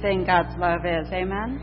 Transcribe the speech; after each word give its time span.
thing 0.00 0.24
God's 0.24 0.56
love 0.58 0.84
is. 0.84 1.08
Amen? 1.12 1.60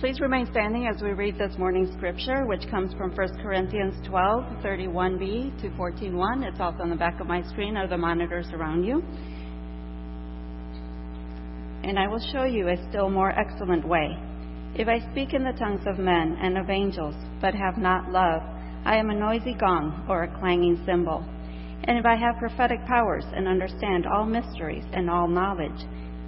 Please 0.00 0.18
remain 0.20 0.46
standing 0.50 0.86
as 0.86 1.02
we 1.02 1.10
read 1.10 1.36
this 1.36 1.58
morning's 1.58 1.92
scripture, 1.94 2.46
which 2.46 2.66
comes 2.70 2.94
from 2.94 3.14
1 3.14 3.42
Corinthians 3.42 3.94
12, 4.08 4.44
31b 4.64 5.60
to 5.60 5.68
14.1. 5.70 6.42
It's 6.48 6.58
also 6.58 6.82
on 6.82 6.90
the 6.90 6.96
back 6.96 7.20
of 7.20 7.26
my 7.26 7.42
screen 7.42 7.76
or 7.76 7.86
the 7.86 7.98
monitors 7.98 8.46
around 8.54 8.84
you. 8.84 9.02
And 11.82 11.98
I 11.98 12.08
will 12.08 12.24
show 12.32 12.44
you 12.44 12.68
a 12.68 12.88
still 12.88 13.10
more 13.10 13.38
excellent 13.38 13.86
way. 13.86 14.16
If 14.74 14.88
I 14.88 15.00
speak 15.10 15.34
in 15.34 15.44
the 15.44 15.58
tongues 15.58 15.86
of 15.86 15.98
men 15.98 16.38
and 16.40 16.56
of 16.56 16.70
angels, 16.70 17.14
but 17.42 17.54
have 17.54 17.76
not 17.76 18.10
love, 18.10 18.40
I 18.86 18.96
am 18.96 19.10
a 19.10 19.14
noisy 19.14 19.52
gong 19.52 20.06
or 20.08 20.22
a 20.22 20.38
clanging 20.40 20.82
cymbal. 20.86 21.22
And 21.84 21.98
if 21.98 22.06
I 22.06 22.16
have 22.16 22.38
prophetic 22.38 22.86
powers 22.86 23.24
and 23.34 23.46
understand 23.46 24.06
all 24.06 24.24
mysteries 24.24 24.84
and 24.92 25.10
all 25.10 25.28
knowledge, 25.28 25.86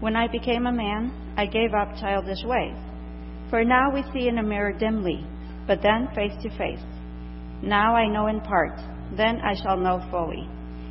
When 0.00 0.14
I 0.14 0.28
became 0.28 0.66
a 0.66 0.72
man, 0.72 1.34
I 1.36 1.46
gave 1.46 1.72
up 1.72 1.96
childish 1.98 2.44
ways. 2.44 2.76
For 3.50 3.64
now 3.64 3.90
we 3.92 4.02
see 4.12 4.28
in 4.28 4.38
a 4.38 4.42
mirror 4.42 4.72
dimly, 4.72 5.26
but 5.66 5.80
then 5.82 6.08
face 6.14 6.34
to 6.42 6.50
face. 6.58 6.84
Now 7.62 7.94
I 7.94 8.06
know 8.06 8.26
in 8.26 8.40
part, 8.40 8.78
then 9.16 9.40
I 9.40 9.54
shall 9.54 9.76
know 9.76 10.06
fully, 10.10 10.48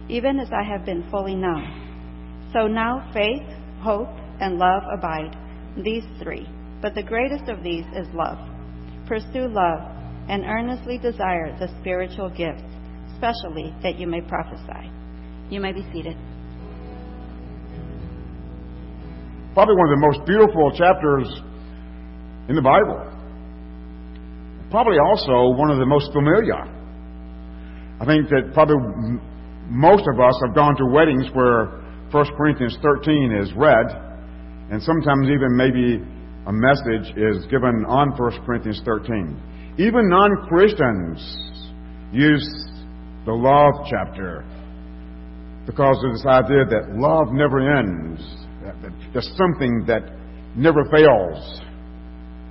even 0.10 0.40
as 0.40 0.50
I 0.52 0.64
have 0.64 0.86
been 0.86 1.08
fully 1.12 1.36
known. 1.36 2.50
So 2.54 2.68
now 2.68 3.12
faith, 3.14 3.46
hope, 3.82 4.10
and 4.40 4.58
love 4.58 4.84
abide, 4.98 5.36
these 5.84 6.06
three. 6.22 6.48
But 6.82 6.96
the 6.96 7.04
greatest 7.04 7.50
of 7.50 7.64
these 7.64 7.86
is 7.96 8.08
love. 8.14 8.38
Pursue 9.08 9.48
love 9.50 9.82
and 10.30 10.44
earnestly 10.46 10.98
desire 10.98 11.56
the 11.60 11.70
spiritual 11.80 12.30
gifts, 12.30 12.64
especially 13.14 13.74
that 13.84 14.00
you 14.00 14.08
may 14.08 14.22
prophesy. 14.22 14.90
You 15.50 15.60
may 15.60 15.74
be 15.74 15.86
seated. 15.94 16.18
Probably 19.56 19.76
one 19.80 19.88
of 19.88 19.96
the 19.96 20.04
most 20.04 20.20
beautiful 20.28 20.68
chapters 20.76 21.32
in 22.52 22.60
the 22.60 22.62
Bible. 22.62 23.00
Probably 24.70 25.00
also 25.00 25.56
one 25.56 25.72
of 25.72 25.80
the 25.80 25.88
most 25.88 26.12
familiar. 26.12 26.60
I 27.96 28.04
think 28.04 28.28
that 28.36 28.52
probably 28.54 28.76
most 29.72 30.04
of 30.12 30.20
us 30.20 30.36
have 30.46 30.54
gone 30.54 30.76
to 30.76 30.86
weddings 30.92 31.32
where 31.32 31.82
1 32.12 32.36
Corinthians 32.36 32.78
13 32.84 33.32
is 33.32 33.54
read, 33.56 33.88
and 34.72 34.84
sometimes 34.84 35.32
even 35.32 35.56
maybe 35.56 36.04
a 36.48 36.52
message 36.52 37.16
is 37.16 37.46
given 37.48 37.88
on 37.88 38.12
1 38.12 38.46
Corinthians 38.46 38.82
13. 38.84 39.76
Even 39.80 40.10
non 40.10 40.48
Christians 40.48 41.24
use 42.12 42.44
the 43.26 43.32
love 43.32 43.88
chapter 43.90 44.44
because 45.66 45.98
of 46.04 46.12
this 46.12 46.26
idea 46.28 46.66
that 46.68 46.94
love 47.00 47.32
never 47.32 47.64
ends. 47.80 48.45
That, 48.66 48.82
that 48.82 48.92
there's 49.14 49.32
something 49.38 49.86
that 49.86 50.02
never 50.58 50.84
fails. 50.90 51.62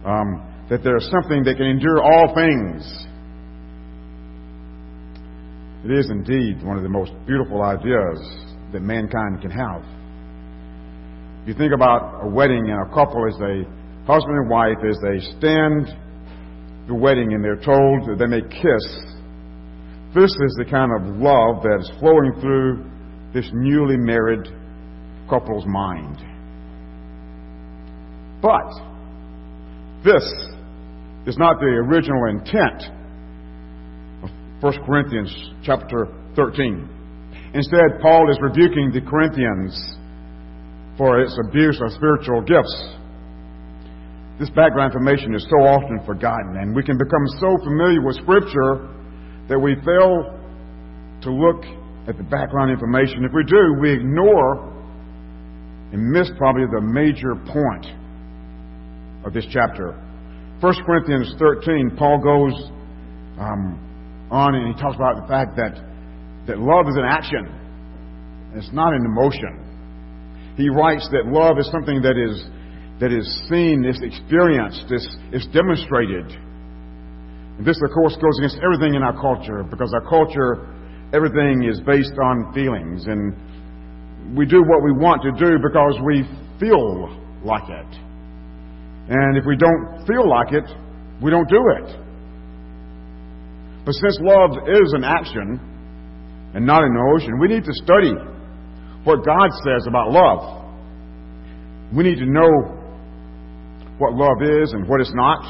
Um, 0.07 0.47
that 0.71 0.85
there's 0.85 1.11
something 1.11 1.43
that 1.43 1.57
can 1.57 1.67
endure 1.67 2.01
all 2.01 2.33
things. 2.35 2.87
It 5.85 5.91
is 5.91 6.11
indeed 6.11 6.65
one 6.65 6.77
of 6.77 6.85
the 6.85 6.89
most 6.89 7.13
beautiful 7.27 7.63
ideas 7.63 8.23
that 8.73 8.81
mankind 8.81 9.43
can 9.43 9.51
have. 9.51 9.83
If 11.43 11.49
you 11.49 11.55
think 11.55 11.75
about 11.75 12.25
a 12.25 12.29
wedding 12.29 12.71
and 12.71 12.81
a 12.81 12.95
couple 12.95 13.27
as 13.27 13.35
a 13.43 13.65
husband 14.07 14.39
and 14.39 14.49
wife, 14.49 14.79
as 14.89 14.97
they 15.03 15.19
stand 15.37 15.89
the 16.87 16.95
wedding 16.95 17.35
and 17.35 17.43
they're 17.43 17.57
told 17.57 18.09
that 18.09 18.17
they 18.19 18.27
may 18.27 18.41
kiss, 18.41 18.87
this 20.15 20.31
is 20.31 20.55
the 20.59 20.65
kind 20.71 20.93
of 20.95 21.17
love 21.19 21.65
that 21.65 21.81
is 21.81 21.91
flowing 21.99 22.39
through 22.41 22.89
this 23.35 23.51
newly 23.53 23.97
married 23.97 24.47
couple's 25.29 25.67
mind. 25.67 26.19
But 28.43 28.69
this 30.05 30.23
is 31.27 31.39
not 31.39 31.59
the 31.61 31.67
original 31.67 32.29
intent 32.29 32.93
of 34.23 34.31
1 34.61 34.85
Corinthians 34.85 35.33
chapter 35.65 36.09
13. 36.37 36.89
Instead, 37.55 38.01
Paul 38.03 38.31
is 38.31 38.39
rebuking 38.43 38.93
the 38.93 39.01
Corinthians 39.01 39.73
for 40.99 41.21
its 41.21 41.39
abuse 41.49 41.81
of 41.81 41.93
spiritual 41.93 42.43
gifts. 42.43 42.75
This 44.39 44.51
background 44.51 44.93
information 44.93 45.35
is 45.35 45.47
so 45.49 45.63
often 45.65 46.05
forgotten, 46.05 46.59
and 46.59 46.75
we 46.75 46.83
can 46.83 46.99
become 46.99 47.25
so 47.39 47.57
familiar 47.65 48.03
with 48.03 48.17
Scripture 48.17 48.91
that 49.49 49.59
we 49.59 49.77
fail 49.87 50.35
to 51.23 51.31
look 51.31 51.65
at 52.09 52.19
the 52.19 52.25
background 52.25 52.71
information. 52.71 53.25
If 53.25 53.33
we 53.33 53.45
do, 53.45 53.79
we 53.81 53.93
ignore 53.93 54.74
and 55.95 56.11
miss 56.11 56.29
probably 56.37 56.67
the 56.67 56.81
major 56.83 57.39
point 57.47 57.87
of 59.25 59.33
this 59.33 59.47
chapter. 59.49 59.95
1 60.59 60.75
Corinthians 60.85 61.33
13, 61.39 61.95
Paul 61.97 62.19
goes 62.19 62.53
um, 63.39 64.27
on 64.29 64.57
and 64.57 64.75
he 64.75 64.83
talks 64.83 64.97
about 64.97 65.23
the 65.23 65.29
fact 65.31 65.55
that, 65.55 65.79
that 66.51 66.59
love 66.59 66.91
is 66.91 66.97
an 66.99 67.07
action, 67.07 67.47
it's 68.59 68.75
not 68.75 68.93
an 68.93 69.07
emotion. 69.07 70.55
He 70.57 70.69
writes 70.69 71.07
that 71.13 71.31
love 71.31 71.59
is 71.63 71.71
something 71.71 72.03
that 72.03 72.19
is, 72.19 72.43
that 72.99 73.15
is 73.15 73.27
seen, 73.49 73.87
is 73.87 74.03
experienced, 74.03 74.91
is, 74.91 75.07
is 75.31 75.47
demonstrated. 75.55 76.27
And 76.27 77.63
this, 77.63 77.79
of 77.79 77.95
course, 77.95 78.19
goes 78.19 78.35
against 78.43 78.59
everything 78.67 78.99
in 78.99 79.03
our 79.07 79.15
culture 79.15 79.63
because 79.63 79.95
our 79.95 80.11
culture 80.11 80.75
everything 81.15 81.63
is 81.63 81.79
based 81.87 82.19
on 82.19 82.51
feelings, 82.53 83.07
and 83.07 83.31
we 84.37 84.47
do 84.47 84.63
what 84.63 84.83
we 84.83 84.93
want 84.93 85.23
to 85.23 85.33
do 85.33 85.59
because 85.61 86.01
we 86.05 86.25
feel 86.59 87.11
like 87.45 87.69
it. 87.69 87.93
And 89.09 89.37
if 89.37 89.45
we 89.47 89.57
don't 89.57 90.07
feel 90.07 90.29
like 90.29 90.53
it, 90.53 90.65
we 91.23 91.31
don't 91.31 91.49
do 91.49 91.63
it. 91.77 92.01
But 93.85 93.93
since 93.93 94.19
love 94.23 94.51
is 94.67 94.95
an 94.95 95.05
action 95.05 95.61
and 96.55 96.65
not 96.65 96.83
an 96.85 96.97
emotion, 96.97 97.39
we 97.39 97.49
need 97.49 97.65
to 97.65 97.75
study 97.85 98.13
what 99.05 99.25
God 99.25 99.51
says 99.63 99.87
about 99.87 100.11
love. 100.11 100.65
We 101.95 102.03
need 102.03 102.17
to 102.17 102.27
know 102.27 102.49
what 103.99 104.15
love 104.15 104.43
is 104.43 104.73
and 104.73 104.89
what 104.89 105.01
it's 105.01 105.13
not, 105.15 105.45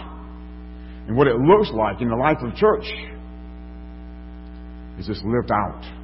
and 1.06 1.16
what 1.16 1.28
it 1.28 1.36
looks 1.36 1.70
like 1.72 2.00
in 2.00 2.08
the 2.08 2.16
life 2.16 2.38
of 2.42 2.50
the 2.52 2.56
church 2.56 2.84
is 4.98 5.06
just 5.06 5.24
lived 5.24 5.50
out. 5.52 6.03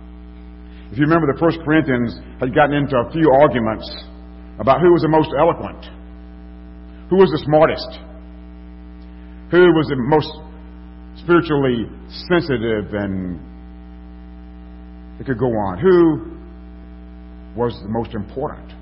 If 0.91 0.99
you 0.99 1.07
remember, 1.07 1.33
the 1.33 1.39
First 1.39 1.59
Corinthians 1.65 2.19
had 2.41 2.53
gotten 2.55 2.75
into 2.75 2.99
a 2.99 3.11
few 3.13 3.31
arguments 3.31 3.87
about 4.59 4.81
who 4.81 4.91
was 4.91 5.03
the 5.03 5.09
most 5.09 5.31
eloquent, 5.39 5.87
who 7.09 7.17
was 7.17 7.31
the 7.31 7.39
smartest, 7.47 7.91
who 9.55 9.71
was 9.71 9.87
the 9.87 9.95
most 9.95 10.31
spiritually 11.23 11.87
sensitive, 12.27 12.91
and 12.91 13.39
it 15.21 15.27
could 15.27 15.39
go 15.39 15.47
on. 15.47 15.79
Who 15.79 16.27
was 17.55 17.79
the 17.83 17.89
most 17.89 18.15
important? 18.15 18.75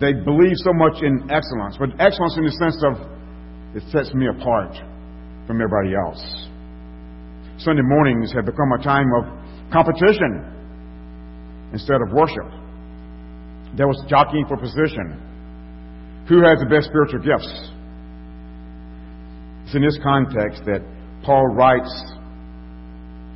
They 0.00 0.14
believed 0.14 0.56
so 0.64 0.72
much 0.72 1.02
in 1.04 1.28
excellence, 1.28 1.76
but 1.76 1.90
excellence 2.00 2.40
in 2.40 2.44
the 2.48 2.56
sense 2.56 2.80
of 2.80 2.96
it 3.76 3.84
sets 3.92 4.14
me 4.14 4.26
apart 4.28 4.72
from 5.46 5.60
everybody 5.60 5.92
else. 5.92 6.48
Sunday 7.60 7.84
mornings 7.84 8.32
have 8.32 8.46
become 8.46 8.72
a 8.72 8.82
time 8.82 9.12
of 9.20 9.28
competition 9.70 10.51
instead 11.72 12.00
of 12.02 12.12
worship. 12.12 12.48
There 13.76 13.88
was 13.88 14.02
jockeying 14.08 14.46
for 14.46 14.56
position. 14.56 15.18
Who 16.28 16.44
has 16.44 16.60
the 16.60 16.66
best 16.66 16.86
spiritual 16.88 17.20
gifts? 17.20 17.70
It's 19.64 19.74
in 19.74 19.82
this 19.82 19.98
context 20.02 20.62
that 20.66 20.84
Paul 21.24 21.46
writes 21.54 21.90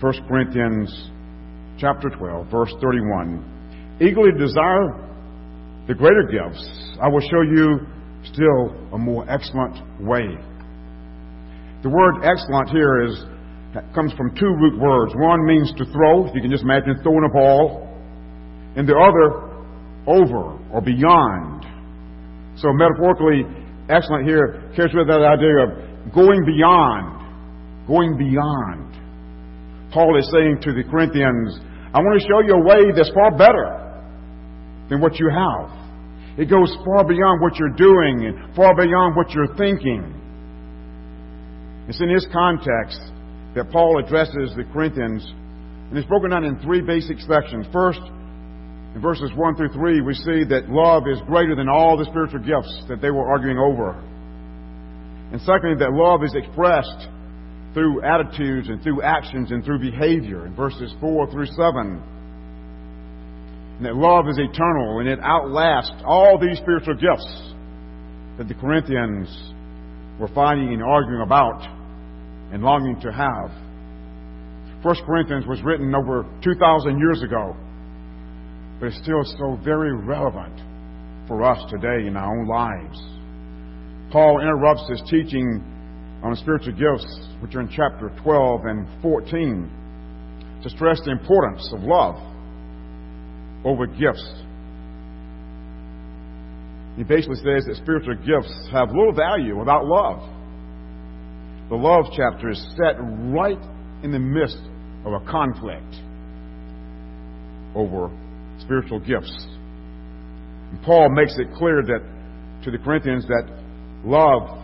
1 0.01 0.29
Corinthians 0.29 1.11
chapter 1.79 2.11
12, 2.11 2.51
verse 2.51 2.73
31. 2.81 3.99
Eagerly 4.01 4.33
desire 4.39 5.07
the 5.89 5.95
greater 5.95 6.29
gifts. 6.29 6.97
I 7.01 7.09
will 7.09 7.21
show 7.21 7.43
you 7.43 7.81
still 8.25 8.77
a 8.93 8.99
more 8.99 9.25
excellent 9.31 9.77
way. 10.01 10.37
The 11.83 11.89
word 11.89 12.25
excellent 12.25 12.69
here 12.71 13.05
is 13.07 13.25
comes 13.95 14.13
from 14.15 14.35
two 14.35 14.53
root 14.61 14.81
words. 14.81 15.15
One 15.17 15.47
means 15.47 15.73
to 15.77 15.85
throw, 15.93 16.33
you 16.35 16.41
can 16.41 16.51
just 16.51 16.63
imagine 16.63 16.99
throwing 17.03 17.25
a 17.29 17.33
ball, 17.33 17.86
and 18.77 18.87
the 18.87 18.95
other 18.95 19.57
over 20.07 20.57
or 20.73 20.81
beyond. 20.81 21.65
So 22.57 22.73
metaphorically, 22.73 23.45
excellent 23.89 24.27
here 24.27 24.71
carries 24.77 24.95
with 24.95 25.09
that 25.09 25.25
idea 25.25 25.57
of 25.65 26.15
going 26.15 26.45
beyond, 26.45 27.87
going 27.89 28.17
beyond. 28.17 28.93
Paul 29.93 30.19
is 30.19 30.29
saying 30.31 30.61
to 30.63 30.73
the 30.73 30.85
Corinthians, 30.89 31.59
I 31.95 32.01
want 32.01 32.21
to 32.21 32.29
show 32.29 32.41
you 32.45 32.55
a 32.55 32.65
way 32.65 32.93
that's 32.95 33.11
far 33.13 33.33
better 33.33 33.83
than 34.91 35.01
what 35.01 35.19
you 35.19 35.31
have. 35.33 35.73
It 36.39 36.51
goes 36.51 36.69
far 36.85 37.05
beyond 37.09 37.41
what 37.41 37.57
you're 37.57 37.77
doing 37.77 38.29
and 38.29 38.55
far 38.55 38.77
beyond 38.77 39.17
what 39.17 39.31
you're 39.31 39.57
thinking. 39.57 40.13
It's 41.89 42.01
in 42.01 42.13
this 42.13 42.27
context 42.33 43.01
that 43.55 43.71
Paul 43.73 43.99
addresses 44.05 44.53
the 44.55 44.65
Corinthians, 44.73 45.25
and 45.25 45.97
it's 45.97 46.07
broken 46.07 46.31
down 46.31 46.45
in 46.45 46.59
three 46.61 46.83
basic 46.83 47.19
sections. 47.21 47.67
First, 47.73 48.01
in 48.97 49.03
verses 49.03 49.31
1 49.37 49.57
through 49.57 49.69
3, 49.75 50.01
we 50.01 50.15
see 50.15 50.43
that 50.49 50.71
love 50.71 51.03
is 51.07 51.21
greater 51.27 51.55
than 51.55 51.69
all 51.69 51.99
the 51.99 52.07
spiritual 52.07 52.41
gifts 52.41 52.83
that 52.89 53.03
they 53.03 53.11
were 53.11 53.29
arguing 53.29 53.59
over. 53.59 53.91
And 55.33 55.39
secondly, 55.43 55.77
that 55.85 55.93
love 55.93 56.25
is 56.25 56.33
expressed 56.35 57.07
through 57.75 58.01
attitudes 58.01 58.71
and 58.71 58.83
through 58.83 59.03
actions 59.03 59.51
and 59.51 59.63
through 59.63 59.81
behavior 59.81 60.47
in 60.47 60.57
verses 60.57 60.95
4 60.99 61.31
through 61.31 61.45
7. 61.45 62.03
And 63.77 63.85
that 63.85 63.95
love 63.95 64.31
is 64.31 64.39
eternal 64.39 65.01
and 65.01 65.09
it 65.11 65.19
outlasts 65.21 66.03
all 66.07 66.39
these 66.41 66.57
spiritual 66.57 66.95
gifts 66.95 67.53
that 68.39 68.49
the 68.49 68.55
Corinthians 68.55 69.29
were 70.19 70.29
fighting 70.29 70.73
and 70.73 70.83
arguing 70.83 71.21
about 71.21 71.61
and 72.51 72.63
longing 72.63 72.99
to 73.03 73.13
have. 73.13 73.53
First 74.83 75.03
Corinthians 75.05 75.45
was 75.47 75.61
written 75.63 75.95
over 75.95 76.25
2,000 76.43 76.99
years 76.99 77.23
ago, 77.23 77.55
but 78.79 78.87
it's 78.87 78.99
still 79.03 79.25
so 79.39 79.59
very 79.65 79.95
relevant 79.95 80.61
for 81.27 81.43
us 81.43 81.59
today 81.71 82.07
in 82.07 82.17
our 82.17 82.39
own 82.39 82.47
lives. 82.47 82.99
Paul 84.13 84.41
interrupts 84.41 84.89
his 84.89 85.03
teaching 85.11 85.63
on 86.23 86.37
spiritual 86.37 86.73
gifts, 86.73 87.29
which 87.41 87.55
are 87.55 87.61
in 87.61 87.69
chapter 87.69 88.11
12 88.23 88.61
and 88.65 88.87
14, 89.03 89.71
to 90.63 90.71
stress 90.71 91.01
the 91.05 91.11
importance 91.11 91.69
of 91.73 91.81
love 91.83 92.17
over 93.65 93.87
gifts. 93.87 94.43
He 96.97 97.05
basically 97.05 97.37
says 97.37 97.67
that 97.67 97.79
spiritual 97.83 98.15
gifts 98.15 98.69
have 98.73 98.89
little 98.89 99.13
value 99.13 99.59
without 99.59 99.85
love. 99.85 100.21
The 101.69 101.77
love 101.77 102.07
chapter 102.17 102.51
is 102.51 102.65
set 102.77 102.97
right 102.99 103.59
in 104.03 104.13
the 104.13 104.19
midst 104.19 104.61
of 105.05 105.13
a 105.13 105.21
conflict 105.31 105.95
over 107.75 108.11
spiritual 108.61 109.01
gifts. 109.01 109.33
And 110.71 110.83
Paul 110.83 111.11
makes 111.11 111.35
it 111.39 111.53
clear 111.57 111.83
that 111.83 112.01
to 112.65 112.71
the 112.71 112.79
Corinthians 112.79 113.27
that 113.27 113.49
love 114.05 114.59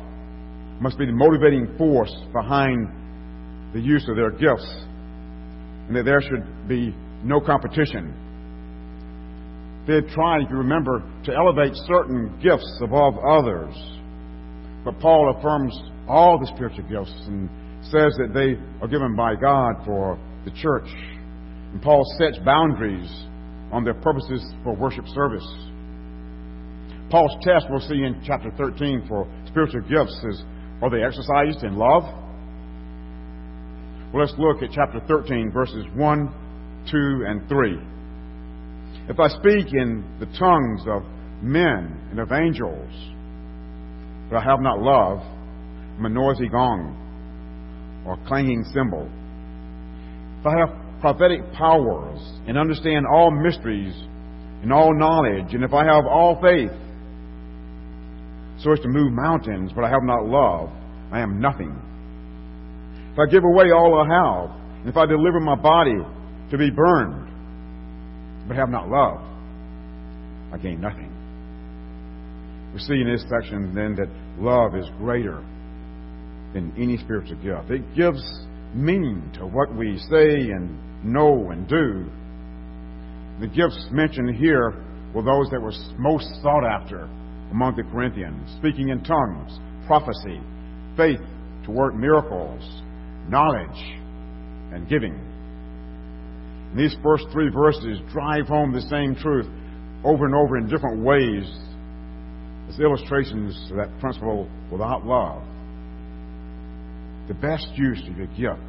must 0.80 0.98
be 0.98 1.06
the 1.06 1.12
motivating 1.12 1.76
force 1.78 2.14
behind 2.32 2.88
the 3.72 3.80
use 3.80 4.06
of 4.08 4.16
their 4.16 4.30
gifts 4.30 4.66
and 5.88 5.96
that 5.96 6.04
there 6.04 6.20
should 6.20 6.68
be 6.68 6.94
no 7.24 7.40
competition. 7.40 8.14
They 9.86 9.94
had 9.94 10.08
tried, 10.08 10.42
if 10.42 10.50
you 10.50 10.56
remember, 10.56 11.02
to 11.24 11.34
elevate 11.34 11.74
certain 11.86 12.38
gifts 12.42 12.78
above 12.82 13.14
others. 13.18 13.74
But 14.84 14.98
Paul 15.00 15.34
affirms 15.36 15.76
all 16.08 16.38
the 16.38 16.46
spiritual 16.54 16.88
gifts 16.88 17.14
and 17.26 17.48
says 17.84 18.14
that 18.18 18.30
they 18.32 18.58
are 18.80 18.88
given 18.88 19.16
by 19.16 19.34
God 19.34 19.84
for 19.84 20.18
the 20.44 20.50
church. 20.52 20.88
And 21.72 21.82
Paul 21.82 22.04
sets 22.18 22.38
boundaries 22.44 23.10
on 23.72 23.84
their 23.84 23.94
purposes 23.94 24.44
for 24.62 24.76
worship 24.76 25.06
service. 25.08 25.46
Paul's 27.10 27.34
test 27.42 27.66
we'll 27.68 27.80
see 27.80 28.04
in 28.04 28.22
chapter 28.24 28.50
13 28.56 29.06
for 29.08 29.26
spiritual 29.48 29.80
gifts 29.82 30.18
is 30.30 30.42
are 30.82 30.90
they 30.90 31.02
exercised 31.02 31.64
in 31.64 31.76
love? 31.76 32.02
Well, 34.12 34.24
let's 34.24 34.34
look 34.36 34.62
at 34.62 34.70
chapter 34.72 35.00
13, 35.08 35.50
verses 35.52 35.86
1, 35.94 36.34
2, 36.90 37.24
and 37.26 37.48
3. 37.48 37.78
If 39.08 39.18
I 39.18 39.28
speak 39.28 39.72
in 39.72 40.04
the 40.20 40.26
tongues 40.38 40.82
of 40.86 41.02
men 41.42 41.98
and 42.10 42.18
of 42.18 42.30
angels, 42.32 42.92
but 44.28 44.38
I 44.38 44.44
have 44.44 44.60
not 44.60 44.80
love, 44.80 45.18
I'm 45.98 46.04
a 46.04 46.08
noisy 46.08 46.48
gong 46.48 46.98
or 48.06 48.18
clanging 48.26 48.64
cymbal. 48.74 49.08
If 50.40 50.46
I 50.46 50.58
have 50.58 50.81
prophetic 51.02 51.40
powers 51.52 52.18
and 52.46 52.56
understand 52.56 53.04
all 53.12 53.30
mysteries 53.30 53.92
and 54.62 54.72
all 54.72 54.96
knowledge, 54.96 55.52
and 55.52 55.64
if 55.64 55.74
I 55.74 55.84
have 55.84 56.06
all 56.06 56.40
faith 56.40 56.70
so 58.62 58.72
as 58.72 58.78
to 58.80 58.88
move 58.88 59.12
mountains, 59.12 59.72
but 59.74 59.84
I 59.84 59.90
have 59.90 60.04
not 60.04 60.24
love, 60.24 60.70
I 61.10 61.20
am 61.20 61.40
nothing. 61.40 61.76
If 63.12 63.18
I 63.18 63.30
give 63.30 63.42
away 63.42 63.72
all 63.72 64.00
I 64.00 64.06
have, 64.06 64.56
and 64.80 64.88
if 64.88 64.96
I 64.96 65.04
deliver 65.04 65.40
my 65.40 65.56
body 65.56 65.98
to 66.50 66.56
be 66.56 66.70
burned, 66.70 67.28
but 68.46 68.56
have 68.56 68.70
not 68.70 68.88
love, 68.88 69.20
I 70.52 70.58
gain 70.58 70.80
nothing. 70.80 71.10
We 72.72 72.78
see 72.78 73.00
in 73.00 73.12
this 73.12 73.24
section 73.28 73.74
then 73.74 73.96
that 73.96 74.08
love 74.38 74.76
is 74.76 74.86
greater 74.98 75.44
than 76.54 76.72
any 76.78 76.96
spiritual 76.98 77.36
gift. 77.42 77.70
It 77.70 77.82
gives 77.96 78.22
meaning 78.74 79.30
to 79.38 79.46
what 79.46 79.74
we 79.74 79.98
say 80.10 80.50
and 80.50 80.78
know 81.04 81.50
and 81.50 81.68
do. 81.68 82.06
The 83.40 83.48
gifts 83.48 83.86
mentioned 83.90 84.36
here 84.36 84.84
were 85.14 85.22
those 85.22 85.50
that 85.50 85.60
were 85.60 85.72
most 85.98 86.26
sought 86.42 86.64
after 86.64 87.08
among 87.50 87.76
the 87.76 87.82
Corinthians 87.82 88.50
speaking 88.58 88.88
in 88.88 89.02
tongues, 89.04 89.58
prophecy, 89.86 90.40
faith 90.96 91.20
to 91.64 91.70
work 91.70 91.94
miracles, 91.94 92.62
knowledge, 93.28 93.98
and 94.72 94.88
giving. 94.88 95.14
And 96.70 96.78
these 96.78 96.96
first 97.02 97.24
three 97.32 97.50
verses 97.50 97.98
drive 98.12 98.46
home 98.46 98.72
the 98.72 98.80
same 98.82 99.14
truth 99.14 99.46
over 100.04 100.24
and 100.24 100.34
over 100.34 100.56
in 100.56 100.66
different 100.66 101.02
ways 101.04 101.44
as 102.68 102.80
illustrations 102.80 103.70
of 103.70 103.76
that 103.76 103.90
principle 104.00 104.48
without 104.70 105.04
love. 105.04 105.42
The 107.28 107.34
best 107.34 107.68
use 107.76 108.02
of 108.08 108.16
your 108.16 108.26
gift 108.28 108.66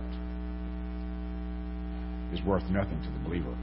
is 2.34 2.44
worth 2.46 2.64
nothing 2.70 3.02
to 3.02 3.10
the 3.12 3.20
believer. 3.28 3.56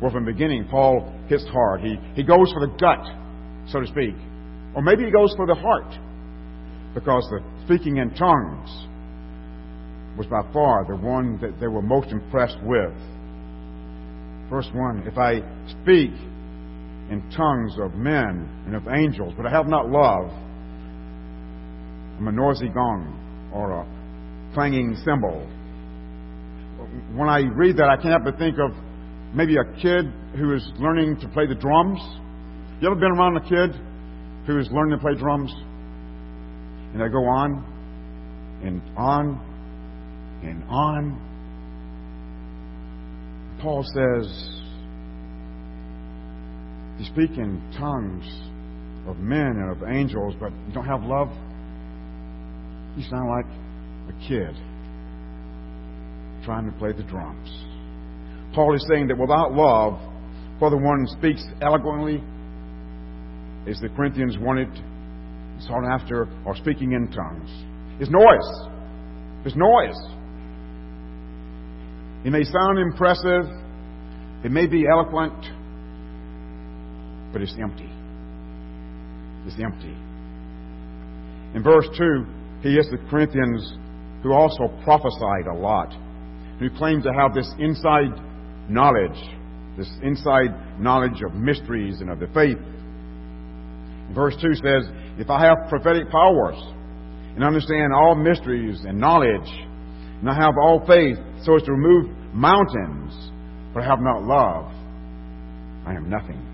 Well, 0.00 0.10
from 0.10 0.24
the 0.24 0.32
beginning, 0.32 0.66
Paul 0.70 1.12
hits 1.28 1.44
hard. 1.52 1.82
He, 1.82 1.96
he 2.14 2.22
goes 2.22 2.50
for 2.52 2.66
the 2.66 2.72
gut, 2.80 3.04
so 3.70 3.80
to 3.80 3.86
speak. 3.86 4.14
Or 4.74 4.82
maybe 4.82 5.04
he 5.04 5.10
goes 5.10 5.34
for 5.36 5.46
the 5.46 5.54
heart, 5.54 5.92
because 6.94 7.28
the 7.30 7.40
speaking 7.66 7.98
in 7.98 8.10
tongues 8.14 8.70
was 10.16 10.26
by 10.26 10.42
far 10.52 10.84
the 10.88 10.96
one 10.96 11.38
that 11.40 11.60
they 11.60 11.66
were 11.66 11.82
most 11.82 12.10
impressed 12.10 12.58
with. 12.62 12.94
First 14.48 14.74
one, 14.74 15.04
if 15.06 15.16
I 15.18 15.40
speak 15.68 16.10
in 17.10 17.22
tongues 17.36 17.76
of 17.80 17.94
men 17.94 18.48
and 18.66 18.74
of 18.74 18.88
angels, 18.88 19.34
but 19.36 19.46
I 19.46 19.50
have 19.50 19.66
not 19.66 19.88
love, 19.88 20.30
I'm 22.18 22.28
a 22.28 22.32
noisy 22.32 22.68
gong 22.68 23.50
or 23.54 23.72
a 23.72 23.86
clanging 24.54 24.96
cymbal. 25.04 25.46
When 27.14 27.28
I 27.28 27.40
read 27.40 27.76
that, 27.76 27.88
I 27.88 27.96
can't 27.96 28.10
help 28.10 28.24
but 28.24 28.38
think 28.38 28.56
of 28.58 28.72
maybe 29.34 29.56
a 29.56 29.64
kid 29.80 30.06
who 30.36 30.54
is 30.54 30.66
learning 30.78 31.20
to 31.20 31.28
play 31.28 31.46
the 31.46 31.54
drums. 31.54 32.00
You 32.80 32.90
ever 32.90 32.98
been 32.98 33.12
around 33.12 33.36
a 33.36 33.42
kid 33.42 33.78
who 34.46 34.58
is 34.58 34.68
learning 34.72 34.98
to 34.98 35.02
play 35.02 35.14
drums? 35.14 35.52
And 36.92 37.00
they 37.00 37.08
go 37.08 37.24
on 37.24 37.64
and 38.64 38.82
on 38.96 39.40
and 40.42 40.64
on. 40.64 41.26
Paul 43.60 43.84
says, 43.84 44.26
You 46.98 47.04
speak 47.06 47.36
in 47.38 47.62
tongues 47.78 48.26
of 49.06 49.18
men 49.18 49.58
and 49.58 49.70
of 49.70 49.88
angels, 49.88 50.34
but 50.40 50.50
you 50.66 50.72
don't 50.72 50.86
have 50.86 51.02
love. 51.02 51.28
You 52.96 53.04
sound 53.08 53.28
like 53.28 53.46
a 54.08 54.28
kid 54.28 54.56
trying 56.50 56.66
to 56.66 56.76
play 56.78 56.90
the 56.90 57.04
drums. 57.04 57.48
Paul 58.56 58.74
is 58.74 58.84
saying 58.90 59.06
that 59.06 59.16
without 59.16 59.52
love, 59.52 60.00
whether 60.58 60.76
one 60.76 61.06
speaks 61.06 61.44
eloquently 61.62 62.20
as 63.68 63.78
the 63.78 63.88
Corinthians 63.90 64.36
wanted, 64.36 64.68
sought 65.60 65.84
after, 65.88 66.26
or 66.44 66.56
speaking 66.56 66.90
in 66.90 67.06
tongues. 67.12 67.48
Is 68.00 68.10
noise. 68.10 68.68
It's 69.44 69.54
noise. 69.54 69.94
It 72.24 72.32
may 72.32 72.42
sound 72.42 72.80
impressive. 72.80 73.44
It 74.44 74.50
may 74.50 74.66
be 74.66 74.86
eloquent, 74.90 75.38
but 77.32 77.42
it's 77.42 77.54
empty. 77.62 77.90
It's 79.46 79.54
empty. 79.62 79.94
In 81.54 81.62
verse 81.62 81.86
2, 81.96 82.26
he 82.62 82.74
is 82.74 82.88
the 82.90 82.98
Corinthians 83.08 83.72
who 84.24 84.32
also 84.32 84.66
prophesied 84.82 85.46
a 85.46 85.54
lot, 85.54 85.94
who 86.60 86.70
claim 86.70 87.02
to 87.02 87.12
have 87.12 87.34
this 87.34 87.50
inside 87.58 88.12
knowledge, 88.68 89.18
this 89.76 89.90
inside 90.02 90.78
knowledge 90.78 91.22
of 91.26 91.34
mysteries 91.34 92.00
and 92.00 92.10
of 92.10 92.20
the 92.20 92.28
faith. 92.28 92.58
Verse 94.14 94.36
2 94.40 94.54
says, 94.54 94.84
If 95.18 95.30
I 95.30 95.44
have 95.46 95.56
prophetic 95.70 96.10
powers 96.10 96.60
and 97.34 97.42
understand 97.42 97.92
all 97.94 98.14
mysteries 98.14 98.78
and 98.86 99.00
knowledge, 99.00 99.48
and 100.20 100.28
I 100.28 100.34
have 100.34 100.54
all 100.62 100.84
faith 100.86 101.16
so 101.44 101.56
as 101.56 101.62
to 101.62 101.72
remove 101.72 102.10
mountains, 102.34 103.30
but 103.72 103.82
I 103.82 103.86
have 103.86 104.00
not 104.00 104.22
love, 104.22 104.70
I 105.86 105.94
am 105.94 106.10
nothing. 106.10 106.46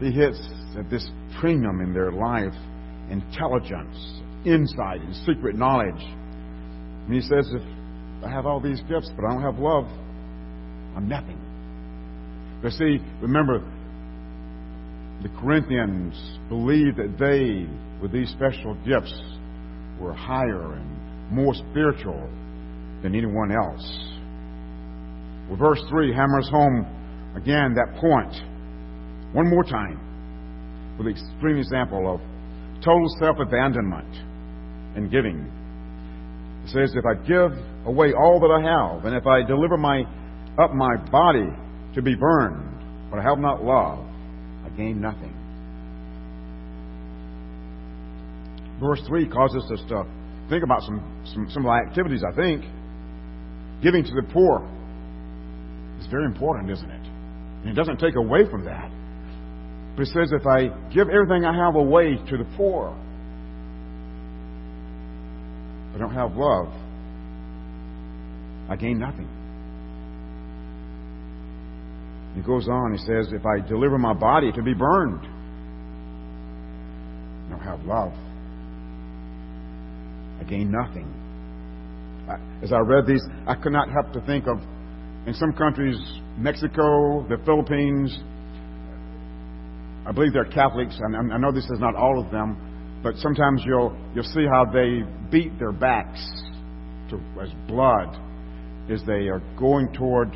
He 0.00 0.12
hits 0.12 0.38
at 0.78 0.90
this 0.90 1.08
premium 1.40 1.80
in 1.80 1.94
their 1.94 2.12
life 2.12 2.52
intelligence, 3.10 3.96
insight, 4.44 5.00
and 5.00 5.14
secret 5.24 5.56
knowledge. 5.56 6.02
And 7.06 7.14
he 7.14 7.22
says, 7.22 7.48
If 7.54 7.77
I 8.24 8.30
have 8.30 8.46
all 8.46 8.60
these 8.60 8.80
gifts, 8.88 9.10
but 9.16 9.24
I 9.24 9.32
don't 9.32 9.42
have 9.42 9.58
love, 9.58 9.84
I'm 10.96 11.08
nothing. 11.08 11.38
But 12.62 12.72
see, 12.72 12.98
remember, 13.22 13.60
the 15.22 15.28
Corinthians 15.40 16.14
believed 16.48 16.96
that 16.96 17.16
they, 17.18 17.66
with 18.02 18.12
these 18.12 18.30
special 18.30 18.74
gifts, 18.86 19.14
were 20.00 20.12
higher 20.12 20.74
and 20.74 21.30
more 21.30 21.54
spiritual 21.54 22.28
than 23.02 23.14
anyone 23.14 23.52
else. 23.52 24.14
Well, 25.48 25.58
verse 25.58 25.82
3 25.88 26.12
hammers 26.12 26.48
home 26.50 26.86
again 27.36 27.74
that 27.74 28.00
point 28.00 28.34
one 29.32 29.48
more 29.48 29.64
time 29.64 30.96
with 30.98 31.06
the 31.06 31.12
extreme 31.12 31.58
example 31.58 32.12
of 32.12 32.20
total 32.82 33.08
self 33.20 33.38
abandonment 33.38 34.14
and 34.96 35.10
giving. 35.10 35.50
It 36.68 36.72
says, 36.72 36.94
If 36.94 37.04
I 37.06 37.14
give 37.26 37.52
away 37.86 38.12
all 38.12 38.40
that 38.40 38.52
I 38.52 38.60
have, 38.60 39.04
and 39.06 39.16
if 39.16 39.26
I 39.26 39.42
deliver 39.42 39.78
my, 39.78 40.02
up 40.62 40.74
my 40.74 40.96
body 41.10 41.48
to 41.94 42.02
be 42.02 42.14
burned, 42.14 43.10
but 43.10 43.18
I 43.18 43.22
have 43.22 43.38
not 43.38 43.64
love, 43.64 44.04
I 44.66 44.68
gain 44.76 45.00
nothing. 45.00 45.32
Verse 48.80 49.00
3 49.08 49.28
causes 49.28 49.64
us 49.72 49.80
to 49.88 50.04
think 50.50 50.62
about 50.62 50.82
some, 50.82 51.24
some, 51.32 51.50
some 51.50 51.64
of 51.64 51.72
activities, 51.72 52.22
I 52.22 52.34
think. 52.36 52.64
Giving 53.82 54.04
to 54.04 54.10
the 54.10 54.26
poor 54.30 54.68
is 56.00 56.06
very 56.08 56.26
important, 56.26 56.70
isn't 56.70 56.90
it? 56.90 57.06
And 57.62 57.70
it 57.70 57.74
doesn't 57.74 57.98
take 57.98 58.16
away 58.16 58.48
from 58.50 58.66
that. 58.66 58.90
But 59.96 60.02
it 60.02 60.08
says, 60.08 60.32
if 60.32 60.46
I 60.46 60.68
give 60.92 61.08
everything 61.08 61.44
I 61.44 61.56
have 61.56 61.76
away 61.76 62.16
to 62.28 62.36
the 62.36 62.46
poor, 62.56 62.94
I 65.98 66.00
don't 66.00 66.14
have 66.14 66.36
love, 66.36 66.68
I 68.70 68.76
gain 68.76 69.00
nothing. 69.00 69.28
He 72.36 72.42
goes 72.42 72.68
on, 72.68 72.92
he 72.92 72.98
says, 72.98 73.32
if 73.32 73.44
I 73.44 73.66
deliver 73.66 73.98
my 73.98 74.14
body 74.14 74.52
to 74.52 74.62
be 74.62 74.74
burned, 74.74 75.26
I 77.46 77.50
don't 77.50 77.64
have 77.64 77.80
love. 77.84 78.12
I 80.40 80.44
gain 80.44 80.70
nothing. 80.70 81.12
As 82.62 82.72
I 82.72 82.78
read 82.78 83.08
these, 83.08 83.24
I 83.48 83.56
could 83.56 83.72
not 83.72 83.90
help 83.90 84.12
to 84.12 84.20
think 84.20 84.46
of, 84.46 84.58
in 85.26 85.34
some 85.34 85.52
countries, 85.52 85.98
Mexico, 86.36 87.26
the 87.28 87.38
Philippines, 87.44 88.16
I 90.06 90.12
believe 90.12 90.32
they're 90.32 90.44
Catholics, 90.44 90.96
and 91.00 91.32
I 91.32 91.38
know 91.38 91.50
this 91.50 91.64
is 91.64 91.80
not 91.80 91.96
all 91.96 92.24
of 92.24 92.30
them, 92.30 92.67
but 93.02 93.16
sometimes 93.16 93.62
you'll 93.64 93.96
you'll 94.14 94.24
see 94.24 94.46
how 94.46 94.64
they 94.64 95.02
beat 95.30 95.58
their 95.58 95.72
backs 95.72 96.20
to, 97.10 97.20
as 97.40 97.50
blood 97.66 98.16
as 98.90 99.02
they 99.06 99.28
are 99.28 99.42
going 99.58 99.92
toward 99.92 100.28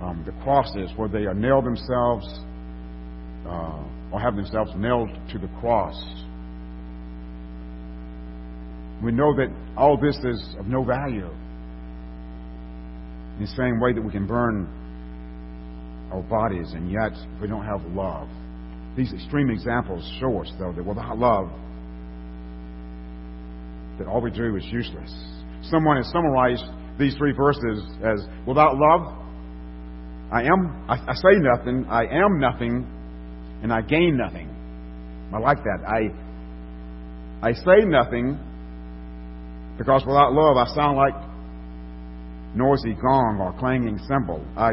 um, 0.00 0.22
the 0.24 0.32
crosses 0.42 0.90
where 0.96 1.08
they 1.08 1.26
are 1.26 1.34
nailed 1.34 1.64
themselves 1.64 2.26
uh, 3.46 3.82
or 4.12 4.20
have 4.20 4.36
themselves 4.36 4.70
nailed 4.76 5.10
to 5.30 5.38
the 5.38 5.48
cross. 5.60 5.96
We 9.02 9.12
know 9.12 9.34
that 9.36 9.48
all 9.76 9.98
this 10.00 10.16
is 10.24 10.56
of 10.58 10.66
no 10.66 10.82
value. 10.84 11.28
In 13.36 13.42
the 13.42 13.46
same 13.48 13.80
way 13.80 13.92
that 13.92 14.00
we 14.00 14.10
can 14.10 14.26
burn 14.26 14.66
our 16.10 16.22
bodies, 16.22 16.72
and 16.72 16.90
yet 16.90 17.12
we 17.40 17.48
don't 17.48 17.64
have 17.64 17.82
love. 17.92 18.28
These 18.96 19.12
extreme 19.12 19.50
examples 19.50 20.10
show 20.18 20.40
us, 20.40 20.50
though, 20.58 20.72
that 20.72 20.82
without 20.82 21.18
love, 21.18 21.50
that 23.98 24.06
all 24.06 24.20
we 24.20 24.30
do 24.30 24.56
is 24.56 24.64
useless. 24.66 25.12
Someone 25.62 25.96
has 25.96 26.10
summarized 26.10 26.64
these 26.98 27.14
three 27.16 27.32
verses 27.32 27.82
as 28.02 28.24
without 28.46 28.76
love, 28.76 29.14
I 30.32 30.42
am, 30.42 30.86
I, 30.88 30.94
I, 30.94 31.14
say 31.14 31.38
nothing, 31.38 31.86
I 31.88 32.02
am 32.04 32.40
nothing, 32.40 32.86
and 33.62 33.72
I 33.72 33.80
gain 33.80 34.16
nothing. 34.16 34.50
I 35.32 35.38
like 35.38 35.58
that. 35.58 35.78
I, 35.86 37.48
I 37.48 37.52
say 37.52 37.84
nothing 37.84 38.38
because 39.78 40.04
without 40.06 40.32
love 40.32 40.56
I 40.56 40.66
sound 40.74 40.96
like 40.96 41.14
noisy 42.56 42.94
gong 42.94 43.38
or 43.40 43.54
clanging 43.58 43.98
cymbal. 44.08 44.44
I, 44.56 44.72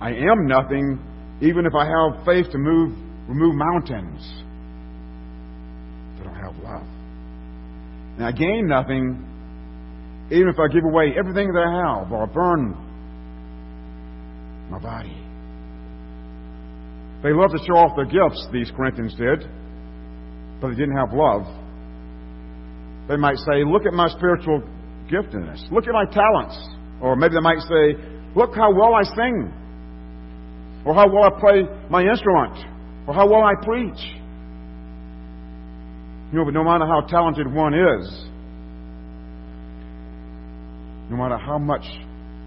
I 0.00 0.10
am 0.10 0.46
nothing 0.46 0.98
even 1.40 1.66
if 1.66 1.72
I 1.74 1.86
have 1.86 2.24
faith 2.24 2.50
to 2.52 2.58
move 2.58 2.96
remove 3.28 3.54
mountains. 3.54 4.42
But 6.18 6.28
I 6.28 6.34
don't 6.34 6.54
have 6.54 6.62
love. 6.62 6.93
And 8.16 8.24
I 8.24 8.32
gain 8.32 8.66
nothing 8.68 9.30
even 10.30 10.48
if 10.48 10.58
I 10.58 10.68
give 10.72 10.84
away 10.84 11.14
everything 11.18 11.52
that 11.52 11.62
I 11.62 12.00
have 12.00 12.12
or 12.12 12.26
burn 12.26 12.72
my 14.70 14.78
body. 14.78 15.16
They 17.22 17.32
loved 17.32 17.52
to 17.52 17.60
show 17.66 17.76
off 17.76 17.96
their 17.96 18.06
gifts, 18.06 18.46
these 18.52 18.70
Corinthians 18.76 19.14
did, 19.14 19.44
but 20.60 20.68
they 20.68 20.76
didn't 20.76 20.96
have 20.96 21.12
love. 21.12 21.44
They 23.08 23.16
might 23.16 23.36
say, 23.36 23.64
Look 23.64 23.86
at 23.86 23.92
my 23.92 24.08
spiritual 24.08 24.62
giftedness. 25.10 25.70
Look 25.70 25.86
at 25.86 25.92
my 25.92 26.06
talents. 26.06 26.56
Or 27.00 27.16
maybe 27.16 27.34
they 27.34 27.40
might 27.40 27.60
say, 27.60 28.00
Look 28.34 28.54
how 28.54 28.72
well 28.72 28.94
I 28.94 29.02
sing. 29.04 29.52
Or 30.86 30.94
how 30.94 31.08
well 31.08 31.24
I 31.24 31.40
play 31.40 31.62
my 31.90 32.02
instrument 32.02 32.56
or 33.06 33.14
how 33.14 33.28
well 33.28 33.42
I 33.42 33.54
preach. 33.62 34.00
You 36.34 36.40
know, 36.40 36.46
but 36.46 36.54
no 36.54 36.64
matter 36.64 36.84
how 36.84 37.00
talented 37.02 37.46
one 37.46 37.74
is, 37.74 38.24
no 41.08 41.16
matter 41.16 41.38
how 41.38 41.58
much 41.58 41.84